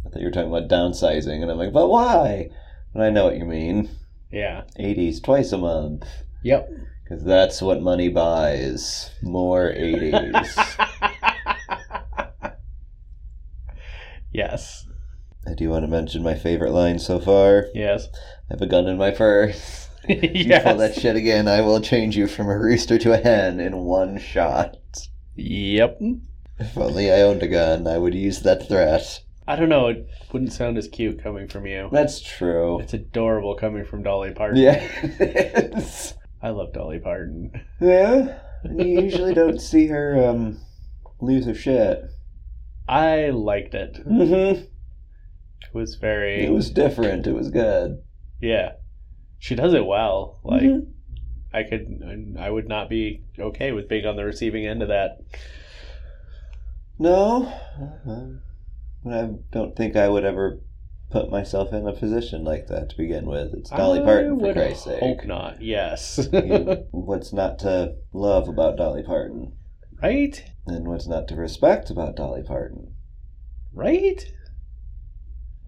I 0.05 0.09
thought 0.09 0.19
you 0.19 0.25
were 0.25 0.31
talking 0.31 0.53
about 0.53 0.69
downsizing, 0.69 1.41
and 1.41 1.51
I'm 1.51 1.57
like, 1.57 1.73
but 1.73 1.89
why? 1.89 2.49
And 2.93 3.03
I 3.03 3.09
know 3.09 3.25
what 3.25 3.37
you 3.37 3.45
mean. 3.45 3.89
Yeah. 4.31 4.63
80s, 4.79 5.21
twice 5.23 5.51
a 5.51 5.57
month. 5.57 6.05
Yep. 6.43 6.69
Because 7.03 7.23
that's 7.23 7.61
what 7.61 7.81
money 7.81 8.09
buys. 8.09 9.11
More 9.21 9.71
80s. 9.71 10.87
yes. 14.33 14.87
I 15.47 15.53
do 15.53 15.69
want 15.69 15.83
to 15.83 15.87
mention 15.87 16.23
my 16.23 16.35
favorite 16.35 16.71
line 16.71 16.99
so 16.99 17.19
far. 17.19 17.67
Yes. 17.73 18.07
I 18.49 18.53
have 18.53 18.61
a 18.61 18.65
gun 18.65 18.87
in 18.87 18.97
my 18.97 19.11
purse. 19.11 19.83
If 20.09 20.47
you 20.47 20.59
pull 20.61 20.77
that 20.77 20.95
shit 20.95 21.17
again, 21.17 21.49
I 21.49 21.59
will 21.59 21.81
change 21.81 22.15
you 22.15 22.27
from 22.27 22.47
a 22.47 22.57
rooster 22.57 22.97
to 22.97 23.11
a 23.11 23.17
hen 23.17 23.59
in 23.59 23.79
one 23.79 24.17
shot. 24.17 24.77
Yep. 25.35 25.99
If 26.59 26.77
only 26.77 27.11
I 27.11 27.23
owned 27.23 27.43
a 27.43 27.47
gun, 27.49 27.87
I 27.87 27.97
would 27.97 28.15
use 28.15 28.39
that 28.43 28.69
threat. 28.69 29.21
I 29.47 29.55
don't 29.55 29.69
know. 29.69 29.87
It 29.87 30.07
wouldn't 30.33 30.51
sound 30.51 30.77
as 30.77 30.87
cute 30.89 31.23
coming 31.23 31.47
from 31.47 31.65
you. 31.65 31.87
That's 31.91 32.19
true. 32.19 32.79
It's 32.81 32.93
adorable 32.93 33.55
coming 33.55 33.85
from 33.85 34.03
Dolly 34.03 34.31
Parton. 34.31 34.57
Yeah, 34.61 34.73
it 35.03 35.73
is. 35.77 36.13
I 36.41 36.49
love 36.49 36.73
Dolly 36.73 36.99
Parton. 36.99 37.51
Yeah, 37.79 38.39
you 38.65 39.01
usually 39.01 39.33
don't 39.33 39.59
see 39.61 39.87
her 39.87 40.27
um, 40.27 40.59
lose 41.21 41.45
her 41.45 41.55
shit. 41.55 42.03
I 42.89 43.29
liked 43.29 43.73
it. 43.73 44.05
Mm-hmm. 44.05 44.61
It 44.63 45.73
was 45.73 45.95
very. 45.95 46.45
It 46.45 46.51
was 46.51 46.69
different. 46.69 47.25
It 47.27 47.33
was 47.33 47.49
good. 47.49 48.01
Yeah. 48.41 48.73
She 49.39 49.55
does 49.55 49.73
it 49.73 49.85
well. 49.85 50.39
Like, 50.43 50.63
Mhm. 50.63 50.87
I 51.53 51.63
could. 51.63 52.35
I 52.39 52.49
would 52.49 52.67
not 52.67 52.89
be 52.89 53.23
okay 53.39 53.71
with 53.71 53.87
being 53.87 54.05
on 54.05 54.15
the 54.15 54.25
receiving 54.25 54.65
end 54.65 54.81
of 54.81 54.87
that. 54.89 55.19
No, 56.99 57.45
uh, 58.07 58.39
but 59.09 59.17
I 59.17 59.29
don't 59.51 59.75
think 59.75 59.95
I 59.95 60.07
would 60.09 60.25
ever 60.25 60.59
put 61.09 61.29
myself 61.29 61.71
in 61.73 61.87
a 61.87 61.93
position 61.93 62.43
like 62.43 62.67
that 62.67 62.89
to 62.89 62.97
begin 62.97 63.25
with. 63.25 63.53
It's 63.53 63.69
Dolly 63.69 64.01
I 64.01 64.03
Parton, 64.03 64.39
for 64.39 64.53
Christ's 64.53 64.83
sake. 64.85 64.99
Hope 64.99 65.25
not. 65.25 65.61
Yes. 65.61 66.27
You- 66.33 66.85
what's 66.91 67.31
not 67.31 67.59
to 67.59 67.95
love 68.13 68.47
about 68.49 68.77
Dolly 68.77 69.03
Parton? 69.03 69.53
right. 70.01 70.43
And 70.67 70.85
what's 70.87 71.07
not 71.07 71.27
to 71.29 71.35
respect 71.35 71.89
about 71.89 72.17
Dolly 72.17 72.43
Parton? 72.43 72.93
Right. 73.73 74.21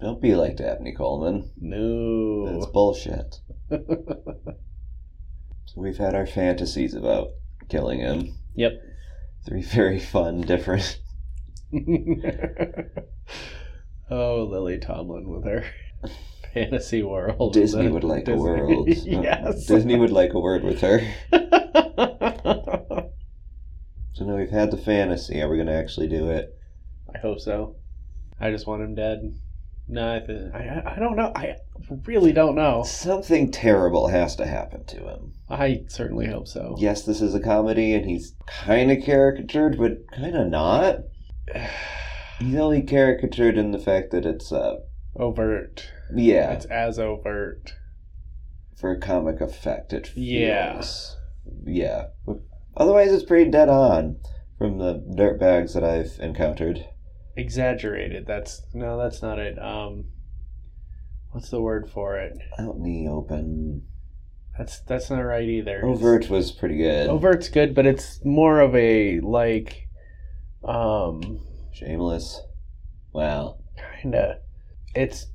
Don't 0.01 0.21
be 0.21 0.35
like 0.35 0.57
Dabney 0.57 0.93
Coleman. 0.93 1.51
No. 1.57 2.45
That's 2.51 2.65
bullshit. 2.71 3.39
So 3.69 3.79
we've 5.77 5.97
had 5.97 6.15
our 6.15 6.27
fantasies 6.27 6.93
about 6.93 7.29
killing 7.69 7.99
him. 7.99 8.35
Yep. 8.55 8.73
Three 9.45 9.61
very 9.61 9.99
fun, 9.99 10.41
different. 10.41 10.99
oh, 14.09 14.43
Lily 14.43 14.79
Tomlin 14.79 15.29
with 15.29 15.45
her 15.45 15.65
fantasy 16.53 17.03
world. 17.03 17.53
Disney 17.53 17.87
would 17.89 18.03
like 18.03 18.25
Disney- 18.25 18.39
a 18.39 18.43
world. 18.43 18.87
yes. 19.05 19.65
Disney 19.65 19.97
would 19.97 20.11
like 20.11 20.33
a 20.33 20.39
word 20.39 20.63
with 20.63 20.81
her. 20.81 20.99
So 24.19 24.25
now 24.25 24.35
we've 24.35 24.49
had 24.49 24.69
the 24.69 24.77
fantasy. 24.77 25.41
Are 25.41 25.47
we 25.47 25.55
going 25.55 25.67
to 25.67 25.73
actually 25.73 26.09
do 26.09 26.29
it? 26.29 26.53
I 27.15 27.19
hope 27.19 27.39
so. 27.39 27.77
I 28.37 28.51
just 28.51 28.67
want 28.67 28.81
him 28.81 28.93
dead. 28.93 29.33
No, 29.87 30.15
I, 30.15 30.19
th- 30.19 30.53
I, 30.53 30.93
I 30.95 30.99
don't 30.99 31.15
know. 31.15 31.31
I 31.33 31.55
really 32.05 32.33
don't 32.33 32.55
know. 32.55 32.83
Something 32.83 33.49
terrible 33.49 34.09
has 34.09 34.35
to 34.35 34.45
happen 34.45 34.83
to 34.87 35.07
him. 35.07 35.33
I 35.49 35.85
certainly 35.87 36.27
hope 36.27 36.49
so. 36.49 36.75
Yes, 36.77 37.03
this 37.03 37.21
is 37.21 37.33
a 37.33 37.39
comedy, 37.39 37.93
and 37.93 38.05
he's 38.05 38.35
kind 38.45 38.91
of 38.91 39.03
caricatured, 39.03 39.77
but 39.77 40.05
kind 40.11 40.35
of 40.35 40.47
not. 40.47 40.97
He's 42.39 42.55
only 42.55 42.81
caricatured 42.81 43.57
in 43.57 43.71
the 43.71 43.79
fact 43.79 44.11
that 44.11 44.25
it's, 44.25 44.51
uh, 44.51 44.77
Overt. 45.15 45.89
yeah, 46.15 46.51
It's 46.53 46.65
as 46.65 46.97
overt. 46.99 47.73
for 48.77 48.91
a 48.91 48.99
comic 48.99 49.41
effect. 49.41 49.91
It 49.91 50.11
Yeah. 50.15 50.73
feels. 50.75 51.17
Yeah. 51.65 52.05
Otherwise, 52.77 53.11
it's 53.11 53.25
pretty 53.25 53.51
dead 53.51 53.67
on 53.67 54.17
from 54.57 54.77
the 54.77 54.95
dirtbags 55.17 55.73
that 55.73 55.83
I've 55.83 56.17
encountered. 56.21 56.85
Exaggerated. 57.35 58.25
That's 58.25 58.61
no, 58.73 58.97
that's 58.97 59.21
not 59.21 59.37
it. 59.39 59.57
Um, 59.61 60.05
what's 61.31 61.49
the 61.49 61.61
word 61.61 61.89
for 61.89 62.17
it? 62.17 62.37
Out 62.57 62.75
in 62.75 62.83
the 62.83 63.07
open. 63.09 63.83
That's 64.57 64.79
that's 64.81 65.09
not 65.09 65.19
right 65.21 65.47
either. 65.47 65.83
Overt 65.85 66.29
was 66.29 66.51
pretty 66.51 66.77
good. 66.77 67.09
Overt's 67.09 67.49
good, 67.49 67.73
but 67.75 67.85
it's 67.85 68.23
more 68.23 68.59
of 68.61 68.73
a 68.75 69.19
like, 69.21 69.87
um, 70.63 71.39
Shameless. 71.71 72.41
Wow. 73.13 73.57
kind 74.01 74.15
of. 74.15 74.37
It's 74.95 75.27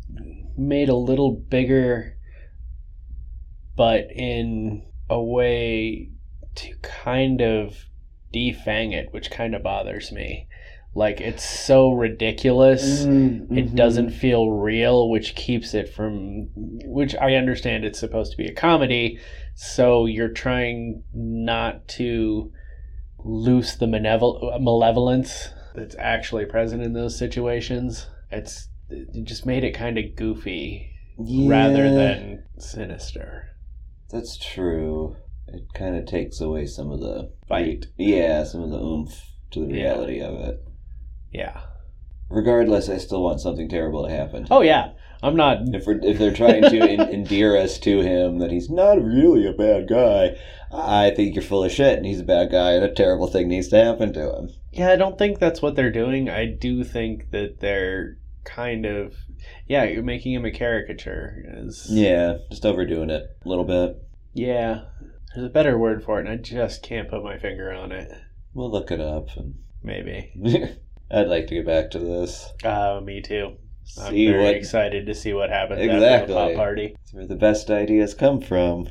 made 0.56 0.88
a 0.88 0.96
little 0.96 1.32
bigger, 1.32 2.16
but 3.76 4.10
in 4.10 4.84
a 5.08 5.22
way 5.22 6.10
to 6.56 6.74
kind 6.82 7.40
of 7.40 7.76
defang 8.32 8.92
it, 8.92 9.12
which 9.12 9.30
kind 9.30 9.54
of 9.54 9.62
bothers 9.62 10.12
me. 10.12 10.48
Like 10.96 11.20
it's 11.20 11.48
so 11.48 11.92
ridiculous. 11.92 13.02
Mm-hmm. 13.04 13.58
It 13.58 13.74
doesn't 13.74 14.10
feel 14.10 14.50
real, 14.50 15.10
which 15.10 15.34
keeps 15.34 15.74
it 15.74 15.88
from. 15.88 16.50
Which 16.54 17.16
I 17.16 17.34
understand 17.34 17.84
it's 17.84 17.98
supposed 17.98 18.30
to 18.30 18.36
be 18.36 18.46
a 18.46 18.54
comedy, 18.54 19.18
so 19.56 20.06
you're 20.06 20.28
trying 20.28 21.02
not 21.12 21.88
to 21.88 22.52
loose 23.18 23.74
the 23.74 23.88
malevolence 23.88 25.48
that's 25.74 25.96
actually 25.98 26.44
present 26.46 26.82
in 26.82 26.92
those 26.92 27.18
situations. 27.18 28.06
It's 28.30 28.68
it 28.90 29.24
just 29.24 29.46
made 29.46 29.64
it 29.64 29.72
kind 29.72 29.98
of 29.98 30.14
goofy 30.16 30.90
rather 31.18 31.90
than 31.90 32.44
sinister. 32.58 33.48
That's 34.10 34.36
true. 34.36 35.16
It 35.48 35.64
kind 35.74 35.96
of 35.96 36.06
takes 36.06 36.40
away 36.40 36.66
some 36.66 36.90
of 36.90 37.00
the 37.00 37.32
Fight. 37.48 37.86
Yeah, 37.96 38.44
some 38.44 38.62
of 38.62 38.70
the 38.70 38.78
oomph 38.78 39.20
to 39.52 39.60
the 39.66 39.74
Yeah. 39.74 39.82
reality 39.92 40.20
of 40.20 40.34
it. 40.40 40.64
Yeah. 41.32 41.60
Regardless, 42.30 42.88
I 42.88 42.98
still 42.98 43.22
want 43.22 43.40
something 43.40 43.68
terrible 43.68 44.04
to 44.06 44.10
happen. 44.10 44.46
Oh 44.50 44.62
yeah. 44.62 44.92
I'm 45.24 45.36
not. 45.36 45.58
If 45.74 45.86
we're, 45.86 45.98
if 46.02 46.18
they're 46.18 46.34
trying 46.34 46.62
to 46.62 46.78
en- 46.80 47.00
endear 47.14 47.56
us 47.56 47.78
to 47.80 48.00
him 48.00 48.38
that 48.40 48.50
he's 48.50 48.68
not 48.68 49.02
really 49.02 49.46
a 49.46 49.52
bad 49.52 49.88
guy, 49.88 50.36
I 50.70 51.10
think 51.10 51.34
you're 51.34 51.42
full 51.42 51.64
of 51.64 51.72
shit 51.72 51.96
and 51.96 52.04
he's 52.04 52.20
a 52.20 52.24
bad 52.24 52.50
guy 52.50 52.72
and 52.72 52.84
a 52.84 52.92
terrible 52.92 53.26
thing 53.26 53.48
needs 53.48 53.68
to 53.68 53.82
happen 53.82 54.12
to 54.12 54.36
him. 54.36 54.50
Yeah, 54.70 54.90
I 54.90 54.96
don't 54.96 55.16
think 55.16 55.38
that's 55.38 55.62
what 55.62 55.76
they're 55.76 55.90
doing. 55.90 56.28
I 56.28 56.46
do 56.46 56.84
think 56.84 57.30
that 57.30 57.60
they're 57.60 58.18
kind 58.44 58.84
of. 58.84 59.14
Yeah, 59.66 59.84
you're 59.84 60.02
making 60.02 60.34
him 60.34 60.44
a 60.44 60.50
caricature. 60.50 61.42
Is, 61.56 61.86
Yeah, 61.90 62.38
just 62.50 62.66
overdoing 62.66 63.08
it 63.10 63.24
a 63.44 63.48
little 63.48 63.64
bit. 63.64 63.96
Yeah. 64.34 64.82
There's 65.34 65.46
a 65.46 65.50
better 65.50 65.78
word 65.78 66.04
for 66.04 66.18
it, 66.20 66.26
and 66.26 66.28
I 66.28 66.36
just 66.36 66.82
can't 66.82 67.08
put 67.08 67.24
my 67.24 67.38
finger 67.38 67.72
on 67.72 67.92
it. 67.92 68.10
We'll 68.52 68.70
look 68.70 68.90
it 68.90 69.00
up. 69.00 69.28
And 69.36 69.54
Maybe. 69.82 70.32
I'd 71.10 71.28
like 71.28 71.46
to 71.48 71.54
get 71.54 71.66
back 71.66 71.90
to 71.92 71.98
this. 71.98 72.52
Uh, 72.62 73.00
me 73.02 73.22
too. 73.22 73.56
I'm 74.00 74.12
See 74.12 74.26
very 74.28 74.42
what 74.44 74.54
excited 74.54 75.06
to 75.06 75.14
see 75.14 75.32
what 75.34 75.50
happens 75.50 75.80
after 75.80 75.92
Exactly. 75.94 76.34
the 76.34 76.40
pop 76.40 76.54
party. 76.54 76.96
where 77.12 77.26
the 77.26 77.36
best 77.36 77.70
ideas 77.70 78.14
come 78.14 78.40
from. 78.40 78.88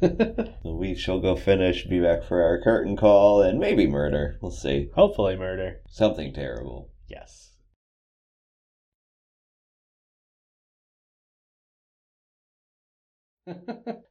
We 0.64 0.94
shall 0.94 1.20
go 1.20 1.36
finish, 1.36 1.84
be 1.86 2.00
back 2.00 2.24
for 2.24 2.42
our 2.42 2.58
curtain 2.62 2.96
call, 2.96 3.42
and 3.42 3.58
maybe 3.58 3.86
murder. 3.86 4.38
We'll 4.40 4.50
see. 4.50 4.88
Hopefully, 4.94 5.36
murder. 5.36 5.80
Something 5.90 6.32
terrible. 6.32 6.90
Yes. 7.06 7.50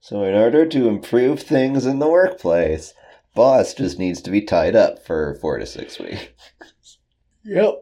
So, 0.02 0.24
in 0.24 0.34
order 0.34 0.66
to 0.66 0.88
improve 0.88 1.42
things 1.42 1.86
in 1.86 2.00
the 2.00 2.08
workplace, 2.10 2.94
boss 3.36 3.74
just 3.74 4.00
needs 4.00 4.22
to 4.24 4.32
be 4.32 4.42
tied 4.42 4.76
up 4.76 5.06
for 5.06 5.36
four 5.36 5.58
to 5.60 5.66
six 5.66 6.00
weeks. 6.00 6.28
yep. 7.44 7.76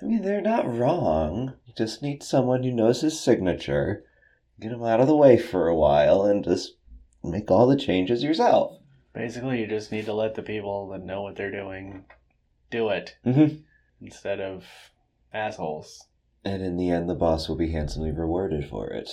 I 0.00 0.04
mean, 0.04 0.22
they're 0.22 0.40
not 0.40 0.72
wrong. 0.72 1.54
Just 1.78 2.02
need 2.02 2.24
someone 2.24 2.64
who 2.64 2.72
knows 2.72 3.02
his 3.02 3.18
signature, 3.20 4.04
get 4.60 4.72
him 4.72 4.82
out 4.82 5.00
of 5.00 5.06
the 5.06 5.16
way 5.16 5.38
for 5.38 5.68
a 5.68 5.76
while, 5.76 6.24
and 6.24 6.42
just 6.42 6.72
make 7.22 7.50
all 7.52 7.68
the 7.68 7.76
changes 7.76 8.22
yourself. 8.24 8.78
Basically, 9.14 9.60
you 9.60 9.66
just 9.68 9.92
need 9.92 10.04
to 10.06 10.12
let 10.12 10.34
the 10.34 10.42
people 10.42 10.88
that 10.88 11.04
know 11.04 11.22
what 11.22 11.36
they're 11.36 11.52
doing 11.52 12.04
do 12.70 12.88
it 12.88 13.16
Mm-hmm. 13.24 13.58
instead 14.04 14.40
of 14.40 14.64
assholes. 15.32 16.04
And 16.44 16.62
in 16.62 16.76
the 16.76 16.90
end, 16.90 17.08
the 17.08 17.14
boss 17.14 17.48
will 17.48 17.56
be 17.56 17.70
handsomely 17.70 18.10
rewarded 18.10 18.68
for 18.68 18.88
it. 18.88 19.08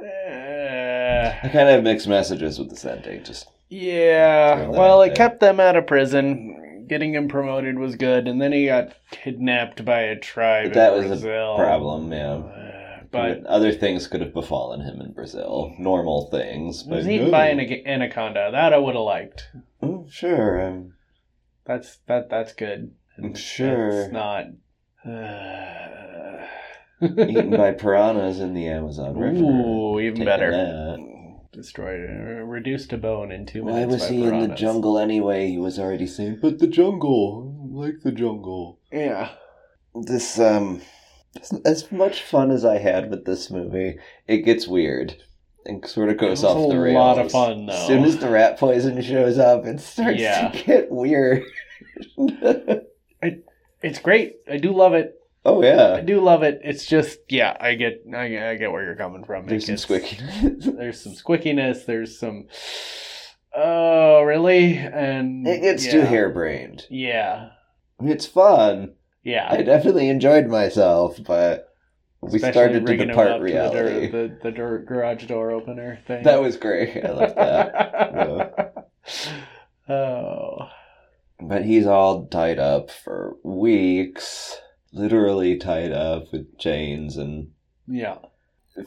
Uh, 0.00 1.34
I 1.42 1.48
kind 1.52 1.68
of 1.68 1.74
have 1.74 1.82
mixed 1.84 2.06
messages 2.08 2.58
with 2.60 2.70
this 2.70 2.84
ending. 2.84 3.24
Just 3.24 3.48
yeah. 3.68 4.68
Well, 4.68 5.02
it 5.02 5.08
there. 5.08 5.16
kept 5.16 5.40
them 5.40 5.58
out 5.60 5.74
of 5.76 5.86
prison. 5.88 6.67
Getting 6.88 7.14
him 7.14 7.28
promoted 7.28 7.78
was 7.78 7.96
good, 7.96 8.26
and 8.26 8.40
then 8.40 8.52
he 8.52 8.66
got 8.66 8.94
kidnapped 9.10 9.84
by 9.84 10.00
a 10.00 10.18
tribe 10.18 10.72
That 10.72 10.94
was 10.94 11.22
a 11.22 11.54
problem, 11.56 12.12
yeah. 12.12 12.34
Uh, 12.36 13.02
but 13.10 13.44
other 13.46 13.72
things 13.72 14.06
could 14.06 14.20
have 14.20 14.34
befallen 14.34 14.80
him 14.80 15.00
in 15.00 15.12
Brazil, 15.12 15.74
normal 15.78 16.28
things. 16.30 16.82
he 16.82 16.90
was 16.90 17.04
But 17.04 17.12
eaten 17.12 17.30
by 17.30 17.46
an 17.48 17.60
anaconda. 17.86 18.50
That 18.52 18.72
I 18.72 18.78
would 18.78 18.94
have 18.94 19.04
liked. 19.04 19.48
Sure, 20.10 20.66
um, 20.66 20.94
That's 21.64 21.98
that. 22.06 22.28
That's 22.30 22.52
good. 22.52 22.92
I'm 23.16 23.34
sure. 23.34 24.02
It's 24.04 24.12
not. 24.12 24.46
Uh, 25.06 26.46
eaten 27.02 27.50
by 27.50 27.72
piranhas 27.72 28.40
in 28.40 28.54
the 28.54 28.66
Amazon 28.68 29.16
River. 29.18 29.36
Ooh, 29.38 30.00
even 30.00 30.14
Taking 30.14 30.24
better. 30.26 30.50
that. 30.50 30.98
Destroyed, 31.52 32.08
uh, 32.08 32.42
reduced 32.44 32.90
to 32.90 32.98
bone 32.98 33.32
in 33.32 33.46
two 33.46 33.64
Why 33.64 33.72
minutes. 33.80 33.92
was 33.94 34.02
by 34.02 34.08
he 34.14 34.24
in 34.24 34.48
the 34.48 34.54
jungle 34.54 34.98
anyway? 34.98 35.48
He 35.48 35.58
was 35.58 35.78
already 35.78 36.06
saying, 36.06 36.38
"But 36.42 36.58
the 36.58 36.66
jungle, 36.66 37.56
I 37.74 37.84
like 37.86 38.00
the 38.02 38.12
jungle." 38.12 38.78
Yeah. 38.92 39.30
This 39.94 40.38
um, 40.38 40.82
as- 41.64 41.90
much 41.90 42.22
fun 42.22 42.50
as 42.50 42.64
I 42.64 42.78
had 42.78 43.10
with 43.10 43.24
this 43.24 43.50
movie, 43.50 43.98
it 44.26 44.38
gets 44.44 44.68
weird 44.68 45.16
and 45.64 45.84
sort 45.86 46.10
of 46.10 46.18
goes 46.18 46.44
off 46.44 46.70
the 46.70 46.78
rails. 46.78 46.94
A 46.94 46.98
lot 46.98 47.18
of 47.18 47.32
fun, 47.32 47.66
though. 47.66 47.72
As 47.72 47.86
soon 47.86 48.04
as 48.04 48.18
the 48.18 48.28
rat 48.30 48.58
poison 48.58 49.00
shows 49.02 49.38
up, 49.38 49.64
it 49.66 49.80
starts 49.80 50.20
Yeah. 50.20 50.50
to 50.50 50.64
get 50.64 50.90
weird. 50.90 51.44
It's 53.80 54.00
great. 54.00 54.36
I 54.50 54.56
do 54.56 54.72
love 54.72 54.94
it. 54.94 55.17
Oh 55.48 55.62
yeah, 55.62 55.94
I 55.94 56.00
do 56.00 56.20
love 56.20 56.42
it. 56.42 56.60
It's 56.62 56.86
just, 56.86 57.18
yeah, 57.28 57.56
I 57.60 57.74
get, 57.74 58.02
I, 58.14 58.50
I 58.50 58.54
get 58.56 58.70
where 58.72 58.84
you're 58.84 58.96
coming 58.96 59.24
from. 59.24 59.44
It 59.44 59.48
there's 59.48 59.66
some 59.66 59.74
gets- 59.74 59.86
squickiness. 59.86 60.76
There's 60.78 61.02
some 61.02 61.12
squickiness. 61.14 61.86
There's 61.86 62.18
some. 62.18 62.46
Oh, 63.56 64.22
really? 64.22 64.76
And 64.76 65.46
it 65.46 65.62
gets 65.62 65.84
yeah. 65.86 65.92
too 65.92 66.00
harebrained. 66.02 66.84
Yeah, 66.90 67.48
It's 68.00 68.26
fun. 68.26 68.94
yeah. 69.24 69.48
I 69.50 69.62
definitely 69.62 70.08
enjoyed 70.10 70.46
myself, 70.46 71.18
but 71.26 71.68
we 72.20 72.36
Especially 72.36 72.52
started 72.52 72.86
to 72.86 72.96
depart 73.06 73.28
up 73.28 73.38
to 73.38 73.44
reality. 73.44 74.06
The, 74.10 74.18
the, 74.18 74.38
the 74.44 74.50
door, 74.52 74.78
garage 74.80 75.24
door 75.26 75.50
opener 75.50 75.98
thing. 76.06 76.24
That 76.24 76.40
was 76.42 76.56
great. 76.56 77.04
I 77.04 77.10
love 77.10 77.34
that. 77.36 78.86
oh, 79.88 80.68
But 81.40 81.64
he's 81.64 81.86
all 81.86 82.26
tied 82.26 82.58
up 82.58 82.90
for 82.90 83.36
weeks, 83.42 84.56
literally 84.92 85.56
tied 85.56 85.92
up 85.92 86.32
with 86.32 86.58
chains, 86.58 87.16
and 87.16 87.50
yeah. 87.86 88.18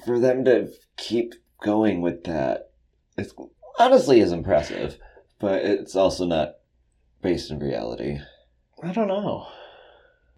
for 0.06 0.20
them 0.20 0.46
to 0.46 0.70
keep 0.98 1.34
going 1.64 2.02
with 2.02 2.24
that, 2.24 2.72
it's 3.18 3.34
honestly 3.80 4.20
is 4.20 4.32
impressive, 4.32 4.98
but 5.40 5.64
it's 5.64 5.96
also 5.96 6.26
not 6.26 6.56
based 7.22 7.52
in 7.52 7.60
reality. 7.60 8.20
I 8.84 8.92
don't 8.92 9.08
know. 9.08 9.48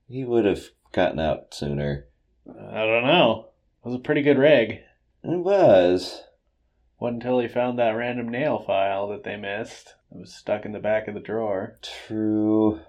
He 0.07 0.23
would 0.23 0.45
have 0.45 0.63
gotten 0.91 1.19
out 1.19 1.53
sooner. 1.53 2.07
I 2.47 2.85
don't 2.85 3.05
know. 3.05 3.49
It 3.83 3.87
was 3.87 3.95
a 3.95 3.99
pretty 3.99 4.21
good 4.21 4.37
rig. 4.37 4.79
It 5.23 5.39
was. 5.39 6.23
Wasn't 6.99 7.23
until 7.23 7.39
he 7.39 7.47
found 7.47 7.79
that 7.79 7.95
random 7.95 8.29
nail 8.29 8.63
file 8.65 9.09
that 9.09 9.23
they 9.23 9.37
missed. 9.37 9.95
It 10.11 10.19
was 10.19 10.33
stuck 10.33 10.65
in 10.65 10.73
the 10.73 10.79
back 10.79 11.07
of 11.07 11.13
the 11.13 11.19
drawer. 11.19 11.79
True. 12.07 12.79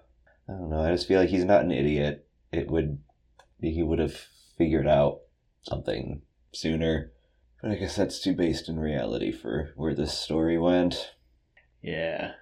I 0.48 0.52
don't 0.52 0.70
know. 0.70 0.80
I 0.80 0.90
just 0.90 1.08
feel 1.08 1.20
like 1.20 1.30
he's 1.30 1.44
not 1.44 1.62
an 1.62 1.72
idiot. 1.72 2.23
It 2.58 2.70
would 2.70 2.98
he 3.60 3.82
would 3.82 3.98
have 3.98 4.16
figured 4.58 4.86
out 4.86 5.20
something 5.62 6.22
sooner. 6.52 7.12
But 7.62 7.70
I 7.72 7.74
guess 7.76 7.96
that's 7.96 8.20
too 8.20 8.34
based 8.34 8.68
in 8.68 8.78
reality 8.78 9.32
for 9.32 9.72
where 9.76 9.94
this 9.94 10.16
story 10.18 10.58
went. 10.58 11.14
Yeah. 11.82 12.32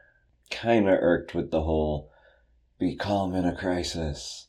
Kinda 0.50 0.90
irked 1.00 1.34
with 1.34 1.50
the 1.50 1.62
whole 1.62 2.10
be 2.78 2.96
calm 2.96 3.34
in 3.34 3.44
a 3.44 3.54
crisis. 3.56 4.48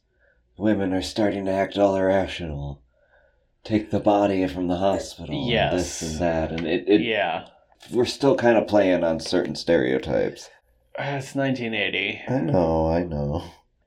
Women 0.57 0.93
are 0.93 1.01
starting 1.01 1.45
to 1.45 1.51
act 1.51 1.77
all 1.77 1.95
irrational. 1.95 2.81
Take 3.63 3.91
the 3.91 3.99
body 3.99 4.45
from 4.47 4.67
the 4.67 4.77
hospital. 4.77 5.35
and 5.43 5.49
Yes. 5.49 5.99
this 5.99 6.11
and 6.11 6.19
that. 6.21 6.51
And 6.51 6.67
it, 6.67 6.83
it 6.87 7.01
yeah. 7.01 7.47
we're 7.91 8.05
still 8.05 8.35
kind 8.35 8.57
of 8.57 8.67
playing 8.67 9.03
on 9.03 9.19
certain 9.19 9.55
stereotypes. 9.55 10.49
Uh, 10.99 11.17
It's 11.17 11.33
1980. 11.35 12.21
I 12.27 12.39
know, 12.39 12.87
I 12.87 13.03
know. 13.03 13.43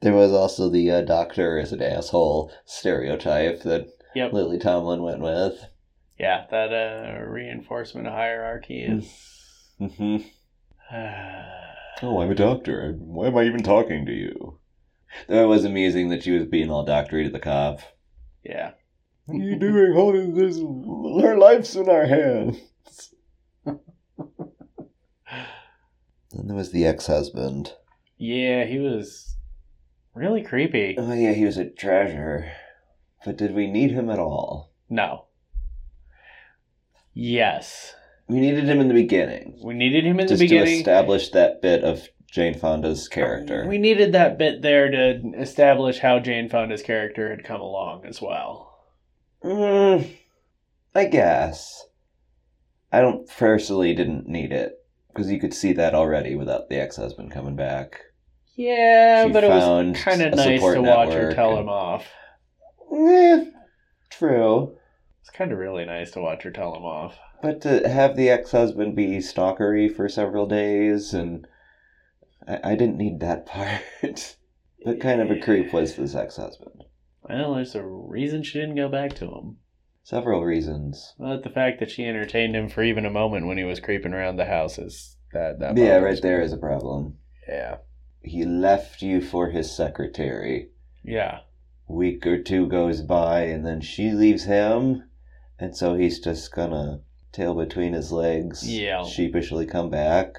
There 0.07 0.14
was 0.14 0.31
also 0.33 0.69
the 0.69 0.88
uh, 0.88 1.01
doctor 1.01 1.59
is 1.59 1.73
an 1.73 1.83
asshole 1.83 2.53
stereotype 2.64 3.62
that 3.64 3.88
Yep. 4.14 4.33
Lily 4.35 4.57
Tomlin 4.57 5.03
went 5.03 5.19
with. 5.21 5.61
Yeah, 6.16 6.47
that 6.49 6.73
uh, 6.73 7.25
reinforcement 7.25 8.07
hierarchy 8.07 8.83
is. 8.85 9.12
Mm-hmm. 9.81 10.19
Oh, 12.03 12.21
I'm 12.21 12.31
a 12.31 12.37
doctor. 12.37 12.92
Why 12.99 13.27
am 13.27 13.37
I 13.37 13.42
even 13.47 13.64
talking 13.64 14.07
to 14.07 14.12
you? 14.12 14.61
That 15.29 15.49
was 15.49 15.64
amusing 15.64 16.11
that 16.11 16.23
she 16.23 16.31
was 16.31 16.45
being 16.47 16.71
all 16.71 16.85
doctory 16.85 17.25
to 17.25 17.31
the 17.31 17.40
cop. 17.40 17.81
yeah. 18.45 18.73
What 19.25 19.40
are 19.40 19.45
you 19.45 19.59
doing 19.59 19.92
holding 19.92 20.35
this? 20.35 20.57
Our 21.27 21.37
life's 21.37 21.75
in 21.75 21.88
our 21.88 22.07
hands. 22.07 22.59
Then 26.31 26.47
there 26.47 26.55
was 26.55 26.71
the 26.71 26.87
ex 26.87 27.09
husband. 27.09 27.73
Yeah, 28.19 28.64
he 28.66 28.79
was 28.79 29.36
really 30.16 30.42
creepy. 30.42 30.96
Oh, 30.98 31.12
yeah, 31.12 31.33
he 31.33 31.44
was 31.44 31.59
a 31.59 31.68
treasure. 31.68 32.50
But 33.24 33.37
did 33.37 33.55
we 33.55 33.66
need 33.66 33.90
him 33.90 34.11
at 34.11 34.18
all? 34.18 34.72
No. 34.88 35.26
Yes. 37.12 37.94
We 38.29 38.40
needed 38.40 38.64
him 38.64 38.81
in 38.81 38.88
the 38.88 38.94
beginning. 38.94 39.59
We 39.62 39.74
needed 39.74 40.05
him 40.05 40.18
in 40.18 40.29
just 40.29 40.40
the 40.40 40.48
to 40.48 40.62
establish 40.62 41.31
that 41.31 41.62
bit 41.62 41.85
of 41.85 42.09
Jane 42.31 42.59
Fonda's 42.59 43.09
character. 43.09 43.66
We 43.66 43.79
needed 43.79 44.12
that 44.12 44.37
bit 44.37 44.62
there 44.62 44.90
to 44.90 45.33
establish 45.38 45.98
how 45.98 46.18
Jane 46.18 46.48
Fonda's 46.48 46.83
character 46.83 47.31
had 47.31 47.44
come 47.44 47.61
along 47.61 48.05
as 48.05 48.20
well. 48.20 48.79
Mm, 49.44 50.11
I 50.94 51.05
guess. 51.05 51.85
I 52.92 53.00
don't 53.00 53.29
personally 53.29 53.94
didn't 53.94 54.29
need 54.29 54.52
it 54.52 54.72
because 55.09 55.31
you 55.31 55.38
could 55.38 55.55
see 55.55 55.72
that 55.74 55.94
already 55.94 56.35
without 56.35 56.68
the 56.68 56.81
ex-husband 56.81 57.31
coming 57.31 57.57
back. 57.57 58.00
Yeah, 58.57 59.27
She 59.27 59.33
but 59.33 59.45
it 59.45 59.51
was 59.51 59.97
kind 60.03 60.23
of 60.23 60.35
nice 60.35 60.61
to 60.61 60.81
watch 60.83 61.12
her 61.12 61.33
tell 61.33 61.51
and- 61.51 61.59
him 61.61 61.69
off. 61.69 62.07
Eh, 62.95 63.45
true. 64.11 64.77
It's 65.21 65.31
kind 65.31 65.53
of 65.53 65.59
really 65.59 65.85
nice 65.85 66.12
to 66.12 66.21
watch 66.21 66.45
her 66.45 66.51
tell 66.51 66.75
him 66.75 66.85
off. 66.85 67.19
But 67.42 67.61
to 67.62 67.87
have 67.88 68.16
the 68.16 68.31
ex-husband 68.31 68.97
be 68.97 69.19
stalkery 69.19 69.95
for 69.95 70.09
several 70.09 70.47
days, 70.47 71.12
and 71.12 71.47
I, 72.49 72.73
I 72.73 72.75
didn't 72.77 72.97
need 72.97 73.21
that 73.21 73.45
part. 74.03 74.37
but 74.85 75.01
kind 75.01 75.21
of 75.21 75.31
a 75.31 75.38
creep 75.38 75.73
was 75.73 75.97
this 75.97 76.14
ex-husband. 76.14 76.85
Well, 77.29 77.55
there's 77.57 77.75
a 77.75 77.85
reason 77.85 78.42
she 78.42 78.61
didn't 78.61 78.77
go 78.77 78.88
back 78.88 79.14
to 79.16 79.27
him. 79.27 79.57
Several 80.05 80.45
reasons. 80.45 81.14
Not 81.19 81.42
the 81.42 81.51
fact 81.51 81.81
that 81.81 81.90
she 81.90 82.05
entertained 82.05 82.55
him 82.55 82.69
for 82.69 82.83
even 82.85 83.05
a 83.05 83.11
moment 83.11 83.49
when 83.49 83.59
he 83.59 83.64
was 83.64 83.81
creeping 83.81 84.14
around 84.14 84.37
the 84.37 84.45
house 84.45 84.79
is 84.79 85.16
that 85.33 85.59
that. 85.59 85.77
yeah, 85.77 85.97
right 85.97 86.23
there 86.23 86.40
is 86.40 86.53
a 86.53 86.57
problem. 86.57 87.19
Yeah, 87.49 87.79
He 88.26 88.44
left 88.44 89.02
you 89.02 89.20
for 89.20 89.50
his 89.50 89.74
secretary. 89.74 90.70
yeah, 91.04 91.40
week 91.88 92.26
or 92.26 92.42
two 92.42 92.66
goes 92.66 93.00
by 93.00 93.42
and 93.42 93.64
then 93.64 93.80
she 93.80 94.10
leaves 94.10 94.42
him 94.44 95.04
and 95.58 95.76
so 95.76 95.94
he's 95.94 96.18
just 96.18 96.52
gonna 96.52 97.00
tail 97.30 97.54
between 97.54 97.92
his 97.92 98.10
legs 98.10 98.68
Yeah. 98.68 99.04
sheepishly 99.04 99.66
come 99.66 99.88
back 99.88 100.34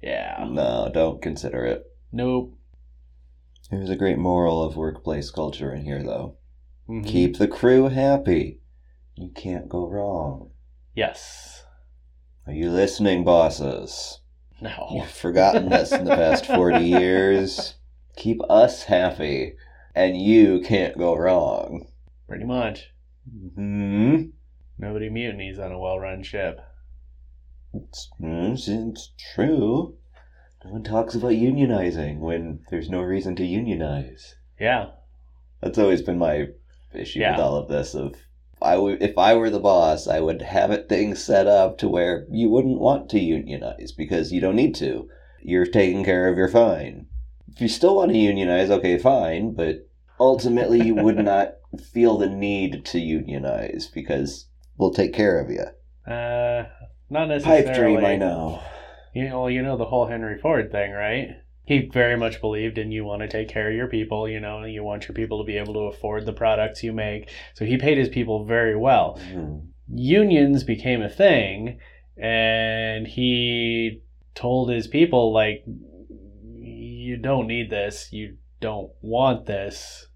yeah. 0.00 0.46
no 0.48 0.88
don't 0.94 1.20
consider 1.20 1.64
it 1.64 1.84
Nope. 2.12 2.56
there's 3.70 3.90
a 3.90 3.96
great 3.96 4.18
moral 4.18 4.62
of 4.62 4.76
workplace 4.76 5.32
culture 5.32 5.72
in 5.74 5.84
here 5.84 6.04
though 6.04 6.36
Mhm. 6.88 7.04
keep 7.04 7.38
the 7.38 7.48
crew 7.48 7.88
happy 7.88 8.60
you 9.16 9.30
can't 9.30 9.68
go 9.68 9.88
wrong 9.88 10.50
Yes. 10.94 11.64
are 12.46 12.52
you 12.52 12.70
listening 12.70 13.24
bosses 13.24 14.20
No. 14.64 14.88
you've 14.92 15.10
forgotten 15.10 15.68
this 15.68 15.92
in 15.92 16.04
the 16.04 16.14
past 16.16 16.46
40 16.46 16.78
years 16.84 17.74
keep 18.16 18.40
us 18.50 18.82
happy 18.84 19.54
and 19.94 20.16
you 20.20 20.60
can't 20.60 20.98
go 20.98 21.16
wrong 21.16 21.86
Pretty 22.28 22.44
much. 22.44 22.90
hmm 23.54 24.22
Nobody 24.78 25.08
mutinies 25.08 25.58
on 25.60 25.70
a 25.70 25.78
well-run 25.78 26.22
ship. 26.24 26.60
It's, 27.72 28.10
it's, 28.20 28.66
it's 28.68 29.12
true. 29.34 29.94
No 30.64 30.72
one 30.72 30.82
talks 30.82 31.14
about 31.14 31.32
unionizing 31.32 32.18
when 32.18 32.60
there's 32.70 32.88
no 32.90 33.00
reason 33.02 33.36
to 33.36 33.44
unionize. 33.44 34.34
Yeah. 34.58 34.86
That's 35.60 35.78
always 35.78 36.02
been 36.02 36.18
my 36.18 36.48
issue 36.92 37.20
Yeah. 37.20 37.32
with 37.32 37.40
all 37.40 37.56
of 37.56 37.68
this. 37.68 37.94
Of 37.94 38.14
I 38.64 38.78
would, 38.78 39.02
if 39.02 39.18
I 39.18 39.34
were 39.34 39.50
the 39.50 39.60
boss, 39.60 40.08
I 40.08 40.20
would 40.20 40.40
have 40.42 40.70
it 40.70 40.88
things 40.88 41.22
set 41.22 41.46
up 41.46 41.76
to 41.78 41.88
where 41.88 42.26
you 42.30 42.48
wouldn't 42.48 42.80
want 42.80 43.10
to 43.10 43.20
unionize 43.20 43.92
because 43.92 44.32
you 44.32 44.40
don't 44.40 44.56
need 44.56 44.74
to. 44.76 45.08
You're 45.42 45.66
taken 45.66 46.04
care 46.04 46.28
of. 46.28 46.38
You're 46.38 46.48
fine. 46.48 47.06
If 47.52 47.60
you 47.60 47.68
still 47.68 47.96
want 47.96 48.12
to 48.12 48.18
unionize, 48.18 48.70
okay, 48.70 48.98
fine. 48.98 49.54
But 49.54 49.86
ultimately, 50.18 50.80
you 50.80 50.94
would 50.94 51.18
not 51.24 51.54
feel 51.92 52.16
the 52.16 52.28
need 52.28 52.84
to 52.86 52.98
unionize 52.98 53.90
because 53.92 54.48
we'll 54.78 54.94
take 54.94 55.12
care 55.12 55.38
of 55.38 55.50
you. 55.50 55.64
Uh, 56.10 56.64
not 57.10 57.26
necessarily. 57.28 57.64
Pipe 57.64 57.74
dream, 57.74 58.04
I 58.04 58.16
know. 58.16 58.62
You 59.14 59.28
know, 59.28 59.42
well, 59.42 59.50
you 59.50 59.62
know 59.62 59.76
the 59.76 59.84
whole 59.84 60.06
Henry 60.06 60.38
Ford 60.40 60.72
thing, 60.72 60.92
right? 60.92 61.28
He 61.64 61.88
very 61.92 62.16
much 62.16 62.40
believed 62.40 62.76
in 62.78 62.92
you 62.92 63.04
want 63.04 63.22
to 63.22 63.28
take 63.28 63.48
care 63.48 63.68
of 63.70 63.74
your 63.74 63.88
people. 63.88 64.28
You 64.28 64.40
know, 64.40 64.58
and 64.60 64.72
you 64.72 64.82
want 64.82 65.08
your 65.08 65.14
people 65.14 65.38
to 65.38 65.46
be 65.46 65.56
able 65.56 65.74
to 65.74 65.80
afford 65.80 66.26
the 66.26 66.32
products 66.32 66.82
you 66.82 66.92
make. 66.92 67.30
So 67.54 67.64
he 67.64 67.76
paid 67.76 67.98
his 67.98 68.08
people 68.08 68.44
very 68.44 68.76
well. 68.76 69.18
Hmm. 69.18 69.58
Unions 69.88 70.64
became 70.64 71.02
a 71.02 71.08
thing, 71.08 71.78
and 72.16 73.06
he 73.06 74.02
told 74.34 74.70
his 74.70 74.86
people 74.86 75.32
like, 75.32 75.64
"You 76.58 77.16
don't 77.16 77.46
need 77.46 77.70
this. 77.70 78.12
You 78.12 78.36
don't 78.60 78.90
want 79.02 79.46
this. 79.46 80.06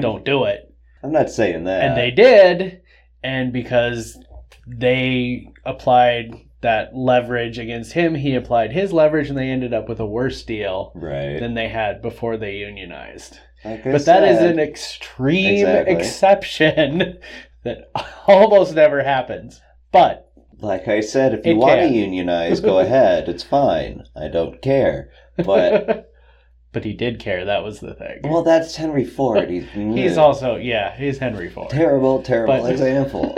Don't 0.00 0.24
do 0.24 0.44
it." 0.44 0.72
I'm 1.02 1.12
not 1.12 1.30
saying 1.30 1.64
that. 1.64 1.82
and 1.82 1.96
they 1.96 2.10
did 2.12 2.80
and 3.22 3.52
because 3.52 4.18
they 4.66 5.48
applied 5.64 6.34
that 6.62 6.94
leverage 6.94 7.58
against 7.58 7.92
him 7.92 8.14
he 8.14 8.34
applied 8.34 8.72
his 8.72 8.92
leverage 8.92 9.28
and 9.28 9.38
they 9.38 9.50
ended 9.50 9.74
up 9.74 9.88
with 9.88 10.00
a 10.00 10.06
worse 10.06 10.42
deal 10.42 10.92
right. 10.94 11.38
than 11.38 11.54
they 11.54 11.68
had 11.68 12.00
before 12.00 12.36
they 12.36 12.56
unionized 12.56 13.38
Like 13.64 13.84
but 13.84 14.04
that 14.06 14.24
is 14.24 14.38
said, 14.38 14.50
an 14.52 14.58
extreme 14.58 15.58
Exactly. 15.66 15.94
exception 15.94 17.18
that 17.64 17.90
almost 18.26 18.74
never 18.74 19.02
happens 19.02 19.60
but 19.92 20.28
like 20.62 20.86
I 20.86 21.00
said, 21.00 21.34
if 21.34 21.44
you 21.44 21.56
want 21.56 21.80
to 21.80 21.88
unionize, 21.88 22.60
go 22.60 22.78
ahead. 22.78 23.28
It's 23.28 23.42
fine. 23.42 24.04
I 24.14 24.28
don't 24.28 24.62
care. 24.62 25.10
But 25.36 26.08
but 26.72 26.84
he 26.84 26.92
did 26.94 27.18
care 27.18 27.44
that 27.44 27.64
was 27.64 27.80
the 27.80 27.94
thing 27.94 28.20
well, 28.24 28.42
that's 28.42 28.76
Henry 28.76 29.04
Ford. 29.04 29.50
He's 29.50 29.68
he's 29.70 30.12
mm. 30.12 30.18
also 30.18 30.56
yeah 30.56 30.96
he's 30.96 31.18
henry 31.18 31.50
ford 31.50 31.68
terrible, 31.70 32.22
terrible 32.22 32.62
But- 32.62 32.70
example. 32.70 33.34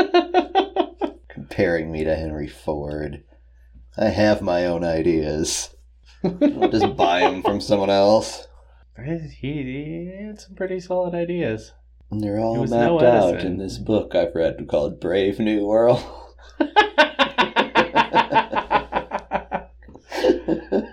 Comparing 1.55 1.93
me 1.93 2.03
to 2.03 2.17
Henry 2.17 2.49
Ford. 2.49 3.23
I 3.97 4.07
have 4.07 4.43
my 4.43 4.67
own 4.67 4.83
ideas. 4.83 5.73
I'll 6.25 6.33
just 6.69 6.97
buy 6.97 7.21
them 7.21 7.45
from 7.45 7.61
someone 7.61 7.91
else. 7.91 8.49
he, 8.99 9.31
he 9.41 10.25
had 10.27 10.41
some 10.41 10.57
pretty 10.57 10.81
solid 10.81 11.15
ideas 11.15 11.73
And 12.11 12.21
they're 12.21 12.39
He 12.39 12.43
all 12.43 12.67
mapped 12.67 12.73
no 12.73 13.01
out 13.01 13.45
in 13.45 13.59
this 13.59 13.79
book 13.79 14.17
I've 14.17 14.35
read 14.35 14.67
called 14.67 14.99
Brave 14.99 15.39
New 15.39 15.65
World. 15.65 16.03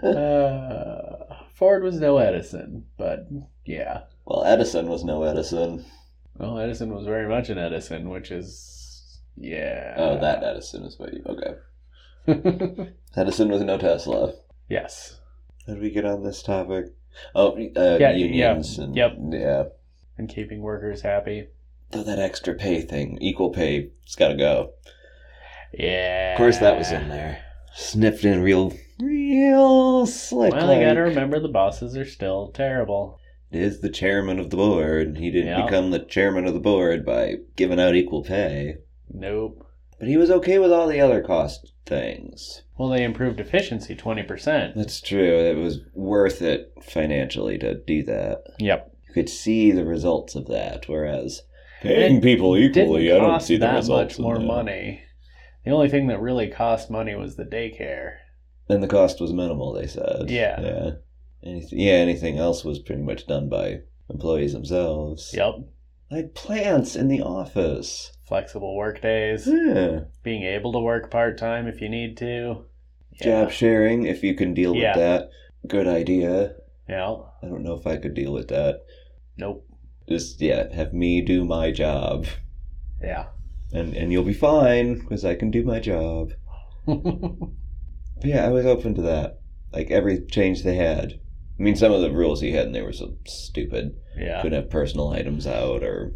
uh, 0.05 1.37
Ford 1.55 1.81
was 1.81 1.99
no 1.99 2.19
Edison, 2.19 2.85
but 2.99 3.27
yeah. 3.65 4.01
well, 4.25 4.43
Edison 4.43 4.89
was 4.89 5.03
no 5.03 5.23
Edison. 5.23 5.83
Well, 6.37 6.59
Edison 6.59 6.93
was 6.93 7.07
very 7.07 7.27
much 7.27 7.49
an 7.49 7.57
Edison, 7.57 8.09
which 8.09 8.29
is 8.29 8.80
yeah. 9.37 9.93
Oh, 9.97 10.19
that 10.19 10.43
Edison 10.43 10.83
is 10.83 10.97
what 10.99 11.13
you. 11.13 11.23
Okay. 11.25 11.55
Edison 13.15 13.49
was 13.49 13.61
no 13.61 13.77
Tesla. 13.77 14.33
yes. 14.69 15.17
How 15.67 15.73
did 15.73 15.81
we 15.81 15.91
get 15.91 16.05
on 16.05 16.23
this 16.23 16.41
topic? 16.41 16.85
Oh, 17.35 17.51
uh, 17.75 17.97
Yeah, 17.99 18.11
unions. 18.13 18.77
yeah, 18.77 18.83
and, 18.83 18.95
yep. 18.95 19.13
Yeah. 19.29 19.63
And 20.17 20.27
keeping 20.29 20.61
workers 20.61 21.01
happy. 21.01 21.47
Though 21.91 22.03
that 22.03 22.19
extra 22.19 22.55
pay 22.55 22.81
thing, 22.81 23.17
equal 23.21 23.49
pay, 23.51 23.89
it's 24.03 24.15
got 24.15 24.29
to 24.29 24.35
go. 24.35 24.71
Yeah. 25.73 26.33
Of 26.33 26.37
course, 26.37 26.57
that 26.59 26.77
was 26.77 26.91
in 26.91 27.09
there. 27.09 27.43
Sniffed 27.75 28.25
in 28.25 28.41
real, 28.41 28.73
real 28.99 30.05
slick. 30.05 30.51
Well, 30.53 30.73
you 30.73 30.83
gotta 30.85 31.01
remember 31.01 31.39
the 31.39 31.47
bosses 31.47 31.95
are 31.95 32.05
still 32.05 32.49
terrible. 32.51 33.19
Is 33.51 33.81
the 33.81 33.89
chairman 33.89 34.39
of 34.39 34.49
the 34.49 34.57
board. 34.57 35.17
He 35.17 35.29
didn't 35.31 35.47
Yeah. 35.47 35.65
become 35.65 35.91
the 35.91 35.99
chairman 35.99 36.45
of 36.47 36.53
the 36.53 36.59
board 36.59 37.05
by 37.05 37.35
giving 37.55 37.79
out 37.79 37.95
equal 37.95 38.23
pay. 38.23 38.77
Nope. 39.13 39.65
But 39.99 40.07
he 40.07 40.17
was 40.17 40.31
okay 40.31 40.57
with 40.57 40.71
all 40.71 40.87
the 40.87 40.99
other 40.99 41.21
cost 41.21 41.73
things. 41.85 42.63
Well, 42.77 42.89
they 42.89 43.03
improved 43.03 43.39
efficiency 43.39 43.95
20%. 43.95 44.75
That's 44.75 45.01
true. 45.01 45.37
It 45.37 45.57
was 45.57 45.81
worth 45.93 46.41
it 46.41 46.73
financially 46.81 47.57
to 47.59 47.75
do 47.75 48.01
that. 48.03 48.43
Yep. 48.59 48.95
You 49.07 49.13
could 49.13 49.29
see 49.29 49.71
the 49.71 49.85
results 49.85 50.33
of 50.35 50.47
that, 50.47 50.87
whereas 50.87 51.43
paying 51.81 52.21
people 52.21 52.57
equally, 52.57 53.11
I 53.11 53.17
don't 53.17 53.41
see 53.41 53.57
the 53.57 53.67
that 53.67 53.75
results. 53.75 54.17
much 54.17 54.19
more 54.19 54.39
that. 54.39 54.45
money. 54.45 55.03
The 55.65 55.71
only 55.71 55.89
thing 55.89 56.07
that 56.07 56.19
really 56.19 56.47
cost 56.47 56.89
money 56.89 57.13
was 57.13 57.35
the 57.35 57.45
daycare. 57.45 58.15
And 58.69 58.81
the 58.81 58.87
cost 58.87 59.21
was 59.21 59.33
minimal, 59.33 59.73
they 59.73 59.85
said. 59.85 60.29
Yeah. 60.29 60.59
Yeah. 60.61 60.91
Anything, 61.43 61.79
yeah, 61.79 61.93
anything 61.93 62.37
else 62.39 62.63
was 62.63 62.79
pretty 62.79 63.01
much 63.01 63.27
done 63.27 63.49
by 63.49 63.81
employees 64.09 64.53
themselves. 64.53 65.31
Yep. 65.33 65.55
Like 66.11 66.35
plants 66.35 66.95
in 66.95 67.07
the 67.07 67.21
office. 67.21 68.11
Flexible 68.27 68.75
work 68.75 69.01
days. 69.01 69.47
Yeah. 69.47 70.01
Being 70.23 70.43
able 70.43 70.73
to 70.73 70.79
work 70.79 71.09
part 71.09 71.37
time 71.37 71.67
if 71.67 71.79
you 71.81 71.87
need 71.89 72.17
to. 72.17 72.65
Yeah. 73.13 73.43
Job 73.43 73.51
sharing, 73.51 74.03
if 74.05 74.21
you 74.23 74.35
can 74.35 74.53
deal 74.53 74.75
Yeah. 74.75 74.89
with 74.89 74.97
that. 74.97 75.29
Good 75.67 75.87
idea. 75.87 76.55
Yeah. 76.89 77.15
I 77.41 77.47
don't 77.47 77.63
know 77.63 77.75
if 77.75 77.87
I 77.87 77.97
could 77.97 78.13
deal 78.13 78.33
with 78.33 78.49
that. 78.49 78.81
Nope. 79.37 79.65
Just, 80.09 80.41
yeah, 80.41 80.73
have 80.73 80.93
me 80.93 81.21
do 81.21 81.45
my 81.45 81.71
job. 81.71 82.25
Yeah. 83.01 83.27
And, 83.73 83.95
and 83.95 84.11
you'll 84.11 84.23
be 84.23 84.33
fine, 84.33 84.99
because 84.99 85.23
I 85.23 85.35
can 85.35 85.49
do 85.49 85.63
my 85.63 85.79
job. 85.79 86.33
Yeah, 88.23 88.45
I 88.45 88.49
was 88.49 88.67
open 88.67 88.93
to 88.95 89.01
that. 89.01 89.39
Like 89.73 89.89
every 89.89 90.23
change 90.27 90.61
they 90.61 90.75
had. 90.75 91.19
I 91.61 91.63
mean, 91.63 91.75
some 91.75 91.91
of 91.91 92.01
the 92.01 92.09
rules 92.09 92.41
he 92.41 92.53
had 92.53 92.65
in 92.65 92.71
there 92.71 92.83
were 92.83 92.91
so 92.91 93.13
stupid. 93.27 93.95
yeah. 94.17 94.41
Couldn't 94.41 94.59
have 94.63 94.71
personal 94.71 95.09
items 95.11 95.45
out 95.45 95.83
or 95.83 96.11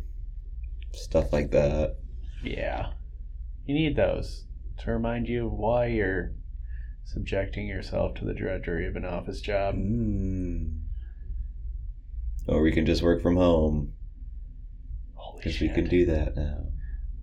stuff 0.92 1.32
like 1.32 1.52
that. 1.52 1.98
Yeah. 2.44 2.94
You 3.68 3.76
need 3.76 3.96
those 3.96 4.46
to 4.80 4.90
remind 4.90 5.28
you 5.30 5.46
of 5.46 5.52
why 5.54 5.86
you're 5.86 6.32
subjecting 7.04 7.68
yourself 7.68 8.16
to 8.16 8.26
the 8.26 8.34
drudgery 8.34 8.88
of 8.88 8.96
an 8.96 9.06
office 9.06 9.40
job. 9.40 9.76
Mm. 9.76 10.80
Or 12.48 12.64
we 12.64 12.72
can 12.72 12.88
just 12.88 13.04
work 13.04 13.22
from 13.22 13.36
home 13.36 13.94
Holy 15.14 15.44
because 15.44 15.62
we 15.62 15.70
can 15.70 15.88
do 15.88 16.08
that 16.08 16.36
now. 16.36 16.66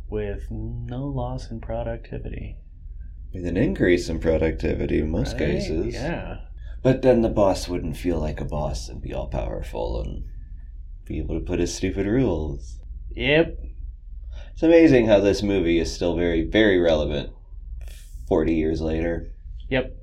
With 0.09 0.47
no 0.49 1.07
loss 1.07 1.51
in 1.51 1.61
productivity. 1.61 2.59
With 3.35 3.47
an 3.47 3.57
increase 3.57 4.09
in 4.09 4.21
productivity 4.21 5.01
in 5.01 5.11
most 5.11 5.33
Right? 5.33 5.39
cases. 5.41 5.95
Yeah. 5.95 6.37
But 6.83 7.03
then 7.03 7.23
the 7.23 7.29
boss 7.29 7.69
wouldn't 7.69 7.97
feel 7.97 8.19
like 8.19 8.41
a 8.41 8.45
boss 8.45 8.89
and 8.89 9.01
be 9.01 9.15
all 9.15 9.29
powerful 9.29 10.03
and 10.03 10.25
be 11.05 11.19
able 11.19 11.39
to 11.39 11.45
put 11.45 11.61
his 11.61 11.73
stupid 11.75 12.07
rules. 12.07 12.81
Yep. 13.13 13.59
It's 14.53 14.63
amazing 14.63 15.07
how 15.07 15.21
this 15.21 15.43
movie 15.43 15.79
is 15.79 15.93
still 15.93 16.17
very, 16.17 16.43
very 16.43 16.79
relevant 16.79 17.31
40 18.29 18.55
years 18.55 18.81
later. 18.81 19.33
Yep. 19.69 19.97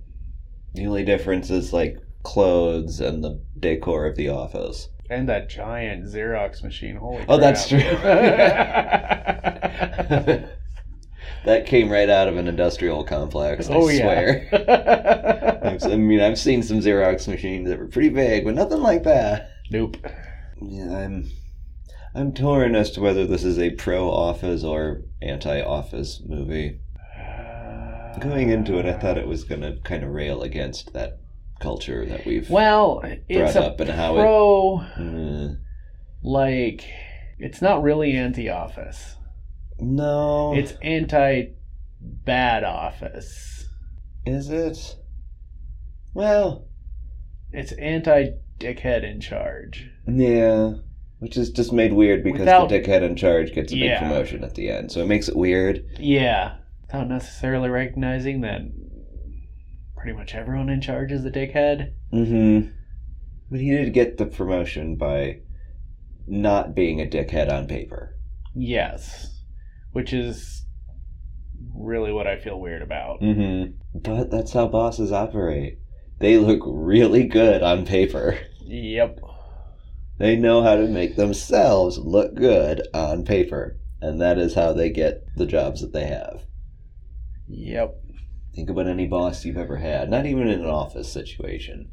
The 0.73 0.85
only 0.85 1.03
difference 1.03 1.49
is 1.49 1.73
like 1.73 1.97
clothes 2.23 3.01
and 3.01 3.23
the 3.23 3.41
decor 3.59 4.05
of 4.05 4.15
the 4.15 4.29
office. 4.29 4.87
And 5.09 5.27
that 5.27 5.49
giant 5.49 6.05
Xerox 6.05 6.63
machine. 6.63 6.95
Holy 6.95 7.25
Oh, 7.27 7.37
that's 7.37 7.67
crap. 7.67 7.99
that 11.45 11.65
came 11.65 11.89
right 11.89 12.09
out 12.09 12.27
of 12.27 12.37
an 12.37 12.47
industrial 12.47 13.03
complex, 13.03 13.69
I 13.69 13.73
oh, 13.75 13.89
swear. 13.89 14.47
yeah. 14.51 15.59
I've- 15.63 15.97
mean, 15.97 16.19
I've 16.19 16.39
seen 16.39 16.63
some 16.63 16.79
Xerox 16.79 17.27
machines 17.27 17.69
that 17.69 17.79
were 17.79 17.87
pretty 17.87 18.09
big, 18.09 18.45
but 18.45 18.55
nothing 18.55 18.81
like 18.81 19.03
that. 19.03 19.51
nope. 19.71 19.97
Yeah, 20.61 20.97
I'm 20.97 21.29
I'm 22.13 22.33
torn 22.33 22.75
as 22.75 22.91
to 22.91 23.01
whether 23.01 23.25
this 23.25 23.43
is 23.43 23.57
a 23.59 23.69
pro 23.71 24.09
office 24.09 24.63
or 24.63 25.03
anti 25.21 25.61
office 25.61 26.21
movie. 26.25 26.79
Going 28.19 28.49
into 28.49 28.77
it, 28.79 28.85
I 28.85 28.93
thought 28.93 29.17
it 29.17 29.27
was 29.27 29.43
going 29.45 29.61
to 29.61 29.77
kind 29.83 30.03
of 30.03 30.09
rail 30.09 30.41
against 30.41 30.91
that 30.93 31.19
culture 31.61 32.05
that 32.05 32.25
we've 32.25 32.49
Well, 32.49 33.01
it's 33.29 33.53
brought 33.53 33.63
a 33.63 33.67
up 33.67 33.79
and 33.79 33.91
how 33.91 34.13
pro, 34.15 34.81
it. 34.81 34.99
Mm, 34.99 35.57
like, 36.23 36.83
it's 37.37 37.61
not 37.61 37.83
really 37.83 38.13
anti 38.13 38.49
office. 38.49 39.15
No, 39.79 40.53
It's 40.55 40.73
anti 40.81 41.53
bad 42.01 42.63
office. 42.63 43.67
is 44.25 44.49
it? 44.49 44.95
Well, 46.13 46.67
It's 47.51 47.71
anti 47.73 48.31
dickhead 48.59 49.03
in 49.03 49.19
charge. 49.21 49.89
yeah, 50.07 50.73
which 51.19 51.37
is 51.37 51.49
just 51.49 51.71
made 51.73 51.93
weird 51.93 52.23
because 52.23 52.41
Without- 52.41 52.69
the 52.69 52.79
dickhead 52.79 53.01
in 53.03 53.15
charge 53.15 53.53
gets 53.53 53.71
a 53.73 53.75
big 53.75 53.97
promotion 53.99 54.43
at 54.43 54.55
the 54.55 54.69
end, 54.69 54.91
so 54.91 55.01
it 55.01 55.07
makes 55.07 55.27
it 55.29 55.35
weird. 55.35 55.83
Yeah. 55.99 56.55
Without 56.81 57.07
necessarily 57.09 57.69
recognizing 57.69 58.41
that 58.41 58.61
pretty 59.95 60.13
much 60.17 60.33
everyone 60.33 60.69
in 60.69 60.81
charge 60.81 61.11
is 61.11 61.25
a 61.25 61.31
dickhead. 61.31 61.93
Mm-hmm. 62.13 62.69
But 63.51 63.59
he 63.59 63.69
did 63.71 63.93
get 63.93 64.17
the 64.17 64.25
promotion 64.25 64.95
by 64.95 65.39
not 66.27 66.75
being 66.75 67.01
a 67.01 67.05
dickhead 67.05 67.51
on 67.51 67.67
paper. 67.67 68.15
Yes. 68.55 69.38
Which 69.91 70.13
is 70.13 70.65
really 71.73 72.11
what 72.11 72.27
I 72.27 72.39
feel 72.39 72.59
weird 72.59 72.81
about. 72.81 73.21
Mm-hmm. 73.21 73.99
But 73.99 74.29
that's 74.29 74.53
how 74.53 74.67
bosses 74.67 75.11
operate. 75.11 75.79
They 76.19 76.37
look 76.37 76.61
really 76.65 77.25
good 77.25 77.63
on 77.63 77.85
paper. 77.85 78.37
Yep. 78.61 79.19
They 80.17 80.35
know 80.35 80.61
how 80.61 80.75
to 80.75 80.87
make 80.87 81.15
themselves 81.15 81.97
look 81.97 82.35
good 82.35 82.87
on 82.93 83.23
paper. 83.23 83.77
And 84.01 84.21
that 84.21 84.37
is 84.37 84.53
how 84.53 84.73
they 84.73 84.89
get 84.89 85.23
the 85.35 85.45
jobs 85.45 85.81
that 85.81 85.93
they 85.93 86.05
have. 86.05 86.43
Yep. 87.47 87.95
Think 88.53 88.69
about 88.69 88.87
any 88.87 89.07
boss 89.07 89.45
you've 89.45 89.57
ever 89.57 89.77
had, 89.77 90.09
not 90.09 90.25
even 90.25 90.47
in 90.47 90.61
an 90.61 90.65
office 90.65 91.11
situation. 91.11 91.89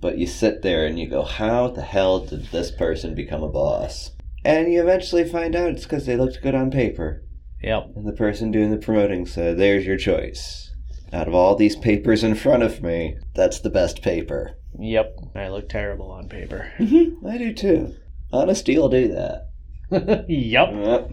But 0.00 0.18
you 0.18 0.26
sit 0.26 0.62
there 0.62 0.86
and 0.86 0.98
you 0.98 1.08
go, 1.08 1.22
how 1.22 1.68
the 1.68 1.82
hell 1.82 2.20
did 2.20 2.46
this 2.46 2.70
person 2.70 3.14
become 3.14 3.42
a 3.42 3.48
boss? 3.48 4.10
And 4.44 4.72
you 4.72 4.82
eventually 4.82 5.28
find 5.28 5.54
out 5.54 5.70
it's 5.70 5.84
because 5.84 6.06
they 6.06 6.16
looked 6.16 6.42
good 6.42 6.54
on 6.54 6.70
paper. 6.70 7.22
Yep. 7.62 7.92
And 7.96 8.06
the 8.06 8.12
person 8.12 8.50
doing 8.50 8.70
the 8.70 8.78
promoting 8.78 9.26
said, 9.26 9.58
There's 9.58 9.86
your 9.86 9.96
choice. 9.96 10.70
Out 11.12 11.28
of 11.28 11.34
all 11.34 11.54
these 11.54 11.76
papers 11.76 12.24
in 12.24 12.34
front 12.34 12.62
of 12.62 12.82
me, 12.82 13.16
that's 13.34 13.60
the 13.60 13.70
best 13.70 14.02
paper. 14.02 14.56
Yep. 14.78 15.14
I 15.34 15.48
look 15.48 15.68
terrible 15.68 16.10
on 16.10 16.28
paper. 16.28 16.72
Mm-hmm. 16.78 17.26
I 17.26 17.38
do 17.38 17.52
too. 17.52 17.94
Honesty 18.32 18.78
will 18.78 18.88
do 18.88 19.08
that. 19.08 19.50
yep. 20.28 20.68
Yep. 20.72 21.10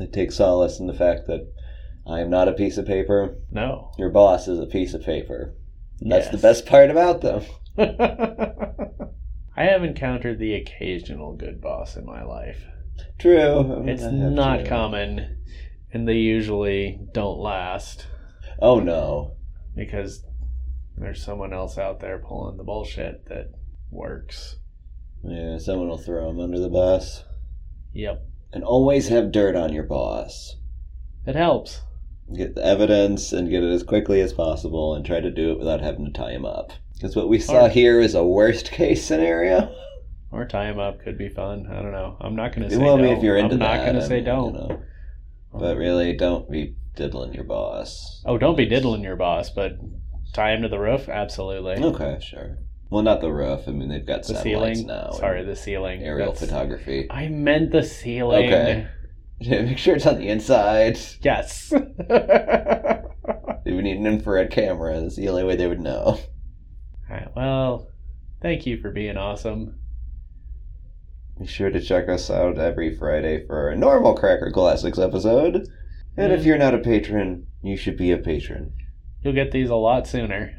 I 0.00 0.06
take 0.06 0.32
solace 0.32 0.80
in 0.80 0.86
the 0.86 0.94
fact 0.94 1.26
that 1.26 1.46
I 2.06 2.20
am 2.20 2.30
not 2.30 2.48
a 2.48 2.52
piece 2.52 2.78
of 2.78 2.86
paper. 2.86 3.36
No. 3.50 3.92
Your 3.98 4.10
boss 4.10 4.48
is 4.48 4.58
a 4.58 4.66
piece 4.66 4.94
of 4.94 5.02
paper. 5.02 5.54
That's 6.00 6.28
the 6.28 6.38
best 6.38 6.66
part 6.66 6.90
about 6.90 7.20
them. 7.20 7.44
I 9.56 9.62
have 9.64 9.84
encountered 9.84 10.38
the 10.38 10.54
occasional 10.54 11.34
good 11.34 11.60
boss 11.60 11.96
in 11.96 12.04
my 12.04 12.24
life. 12.24 12.64
True. 13.18 13.60
I 13.60 13.78
mean, 13.78 13.88
It's 13.88 14.02
not 14.02 14.66
common, 14.66 15.38
and 15.94 16.06
they 16.08 16.14
usually 16.18 16.98
don't 17.12 17.38
last 17.38 18.06
Oh 18.60 18.80
no. 18.80 19.36
because 19.74 20.24
there's 20.96 21.24
someone 21.24 21.52
else 21.52 21.76
out 21.78 22.00
there 22.00 22.18
pulling 22.18 22.56
the 22.56 22.62
bullshit 22.64 23.26
that 23.26 23.50
works. 23.90 24.56
Yeah, 25.24 25.58
someone 25.58 25.88
will 25.88 25.98
throw 25.98 26.28
them 26.28 26.40
under 26.40 26.58
the 26.60 26.68
bus. 26.68 27.24
Yep. 27.94 28.22
And 28.52 28.62
always 28.62 29.08
have 29.08 29.32
dirt 29.32 29.56
on 29.56 29.72
your 29.72 29.82
boss. 29.84 30.56
It 31.26 31.34
helps. 31.34 31.80
get 32.36 32.54
the 32.54 32.64
evidence 32.64 33.32
and 33.32 33.50
get 33.50 33.62
it 33.62 33.72
as 33.72 33.82
quickly 33.82 34.20
as 34.20 34.32
possible 34.32 34.94
and 34.94 35.04
try 35.04 35.20
to 35.20 35.30
do 35.30 35.50
it 35.52 35.58
without 35.58 35.80
having 35.80 36.04
to 36.04 36.10
tie 36.12 36.30
him 36.32 36.44
up. 36.44 36.70
Because 36.94 37.16
what 37.16 37.28
we 37.28 37.38
saw 37.38 37.64
Or- 37.66 37.68
here 37.68 37.98
is 38.00 38.14
a 38.14 38.24
worst 38.24 38.70
case 38.70 39.04
scenario. 39.04 39.74
Or 40.30 40.44
tie 40.46 40.68
him 40.70 40.78
up 40.78 41.00
could 41.00 41.16
be 41.18 41.28
fun. 41.28 41.66
I 41.70 41.82
don't 41.82 41.92
know. 41.92 42.16
I'm 42.20 42.34
not 42.36 42.54
going 42.54 42.68
to 42.68 42.74
say 42.74 42.80
will 42.80 42.96
don't. 42.96 43.06
be 43.06 43.12
if 43.12 43.22
you're 43.22 43.36
into 43.36 43.56
that, 43.56 43.70
I'm 43.70 43.76
not 43.78 43.84
going 43.84 44.00
to 44.00 44.06
say 44.06 44.20
don't. 44.20 44.54
You 44.54 44.60
know. 44.60 44.82
But 45.58 45.76
really, 45.76 46.16
don't 46.16 46.50
be 46.50 46.76
diddling 46.96 47.34
your 47.34 47.44
boss. 47.44 48.22
Oh, 48.26 48.38
don't 48.38 48.56
be 48.56 48.66
diddling 48.66 49.02
your 49.02 49.16
boss, 49.16 49.50
but 49.50 49.72
tie 50.32 50.52
him 50.52 50.62
to 50.62 50.68
the 50.68 50.78
roof? 50.78 51.08
Absolutely. 51.08 51.74
Okay, 51.76 52.18
sure. 52.20 52.58
Well, 52.90 53.02
not 53.02 53.20
the 53.20 53.32
roof. 53.32 53.62
I 53.66 53.72
mean, 53.72 53.88
they've 53.88 54.06
got 54.06 54.22
The 54.24 54.34
satellites 54.34 54.80
ceiling? 54.80 54.86
now. 54.86 55.10
Sorry, 55.12 55.44
the 55.44 55.56
ceiling. 55.56 56.02
aerial 56.02 56.32
That's- 56.32 56.48
photography. 56.48 57.06
I 57.10 57.28
meant 57.28 57.72
the 57.72 57.82
ceiling. 57.82 58.46
Okay. 58.52 58.86
Make 59.40 59.78
sure 59.78 59.96
it's 59.96 60.06
on 60.06 60.18
the 60.18 60.28
inside. 60.28 60.98
Yes. 61.22 61.70
They 61.70 63.72
would 63.72 63.84
need 63.84 63.96
an 63.96 64.06
infrared 64.06 64.50
camera. 64.50 65.00
That's 65.00 65.16
the 65.16 65.28
only 65.28 65.44
way 65.44 65.56
they 65.56 65.66
would 65.66 65.80
know. 65.80 66.18
Alright, 67.10 67.34
well, 67.34 67.90
thank 68.42 68.66
you 68.66 68.78
for 68.78 68.90
being 68.90 69.16
awesome. 69.16 69.80
Be 71.38 71.46
sure 71.46 71.70
to 71.70 71.80
check 71.80 72.08
us 72.08 72.30
out 72.30 72.58
every 72.58 72.96
Friday 72.96 73.44
for 73.46 73.68
a 73.68 73.76
normal 73.76 74.14
Cracker 74.14 74.50
Classics 74.52 74.98
episode. 74.98 75.66
And 76.16 76.32
if 76.32 76.42
Mm. 76.42 76.46
you're 76.46 76.58
not 76.58 76.74
a 76.74 76.78
patron, 76.78 77.46
you 77.62 77.76
should 77.76 77.96
be 77.96 78.12
a 78.12 78.18
patron. 78.18 78.72
You'll 79.22 79.32
get 79.34 79.50
these 79.50 79.70
a 79.70 79.74
lot 79.74 80.06
sooner. 80.06 80.52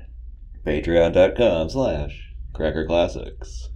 Patreon.com 0.66 1.70
slash 1.70 2.34
Cracker 2.54 2.86
Classics. 2.86 3.70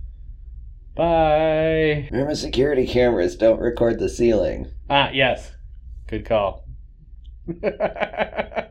Bye. 0.95 2.09
Remember, 2.11 2.35
security 2.35 2.85
cameras 2.85 3.37
don't 3.37 3.61
record 3.61 3.99
the 3.99 4.09
ceiling. 4.09 4.71
Ah, 4.89 5.09
yes. 5.13 5.53
Good 6.07 6.25
call. 6.25 6.65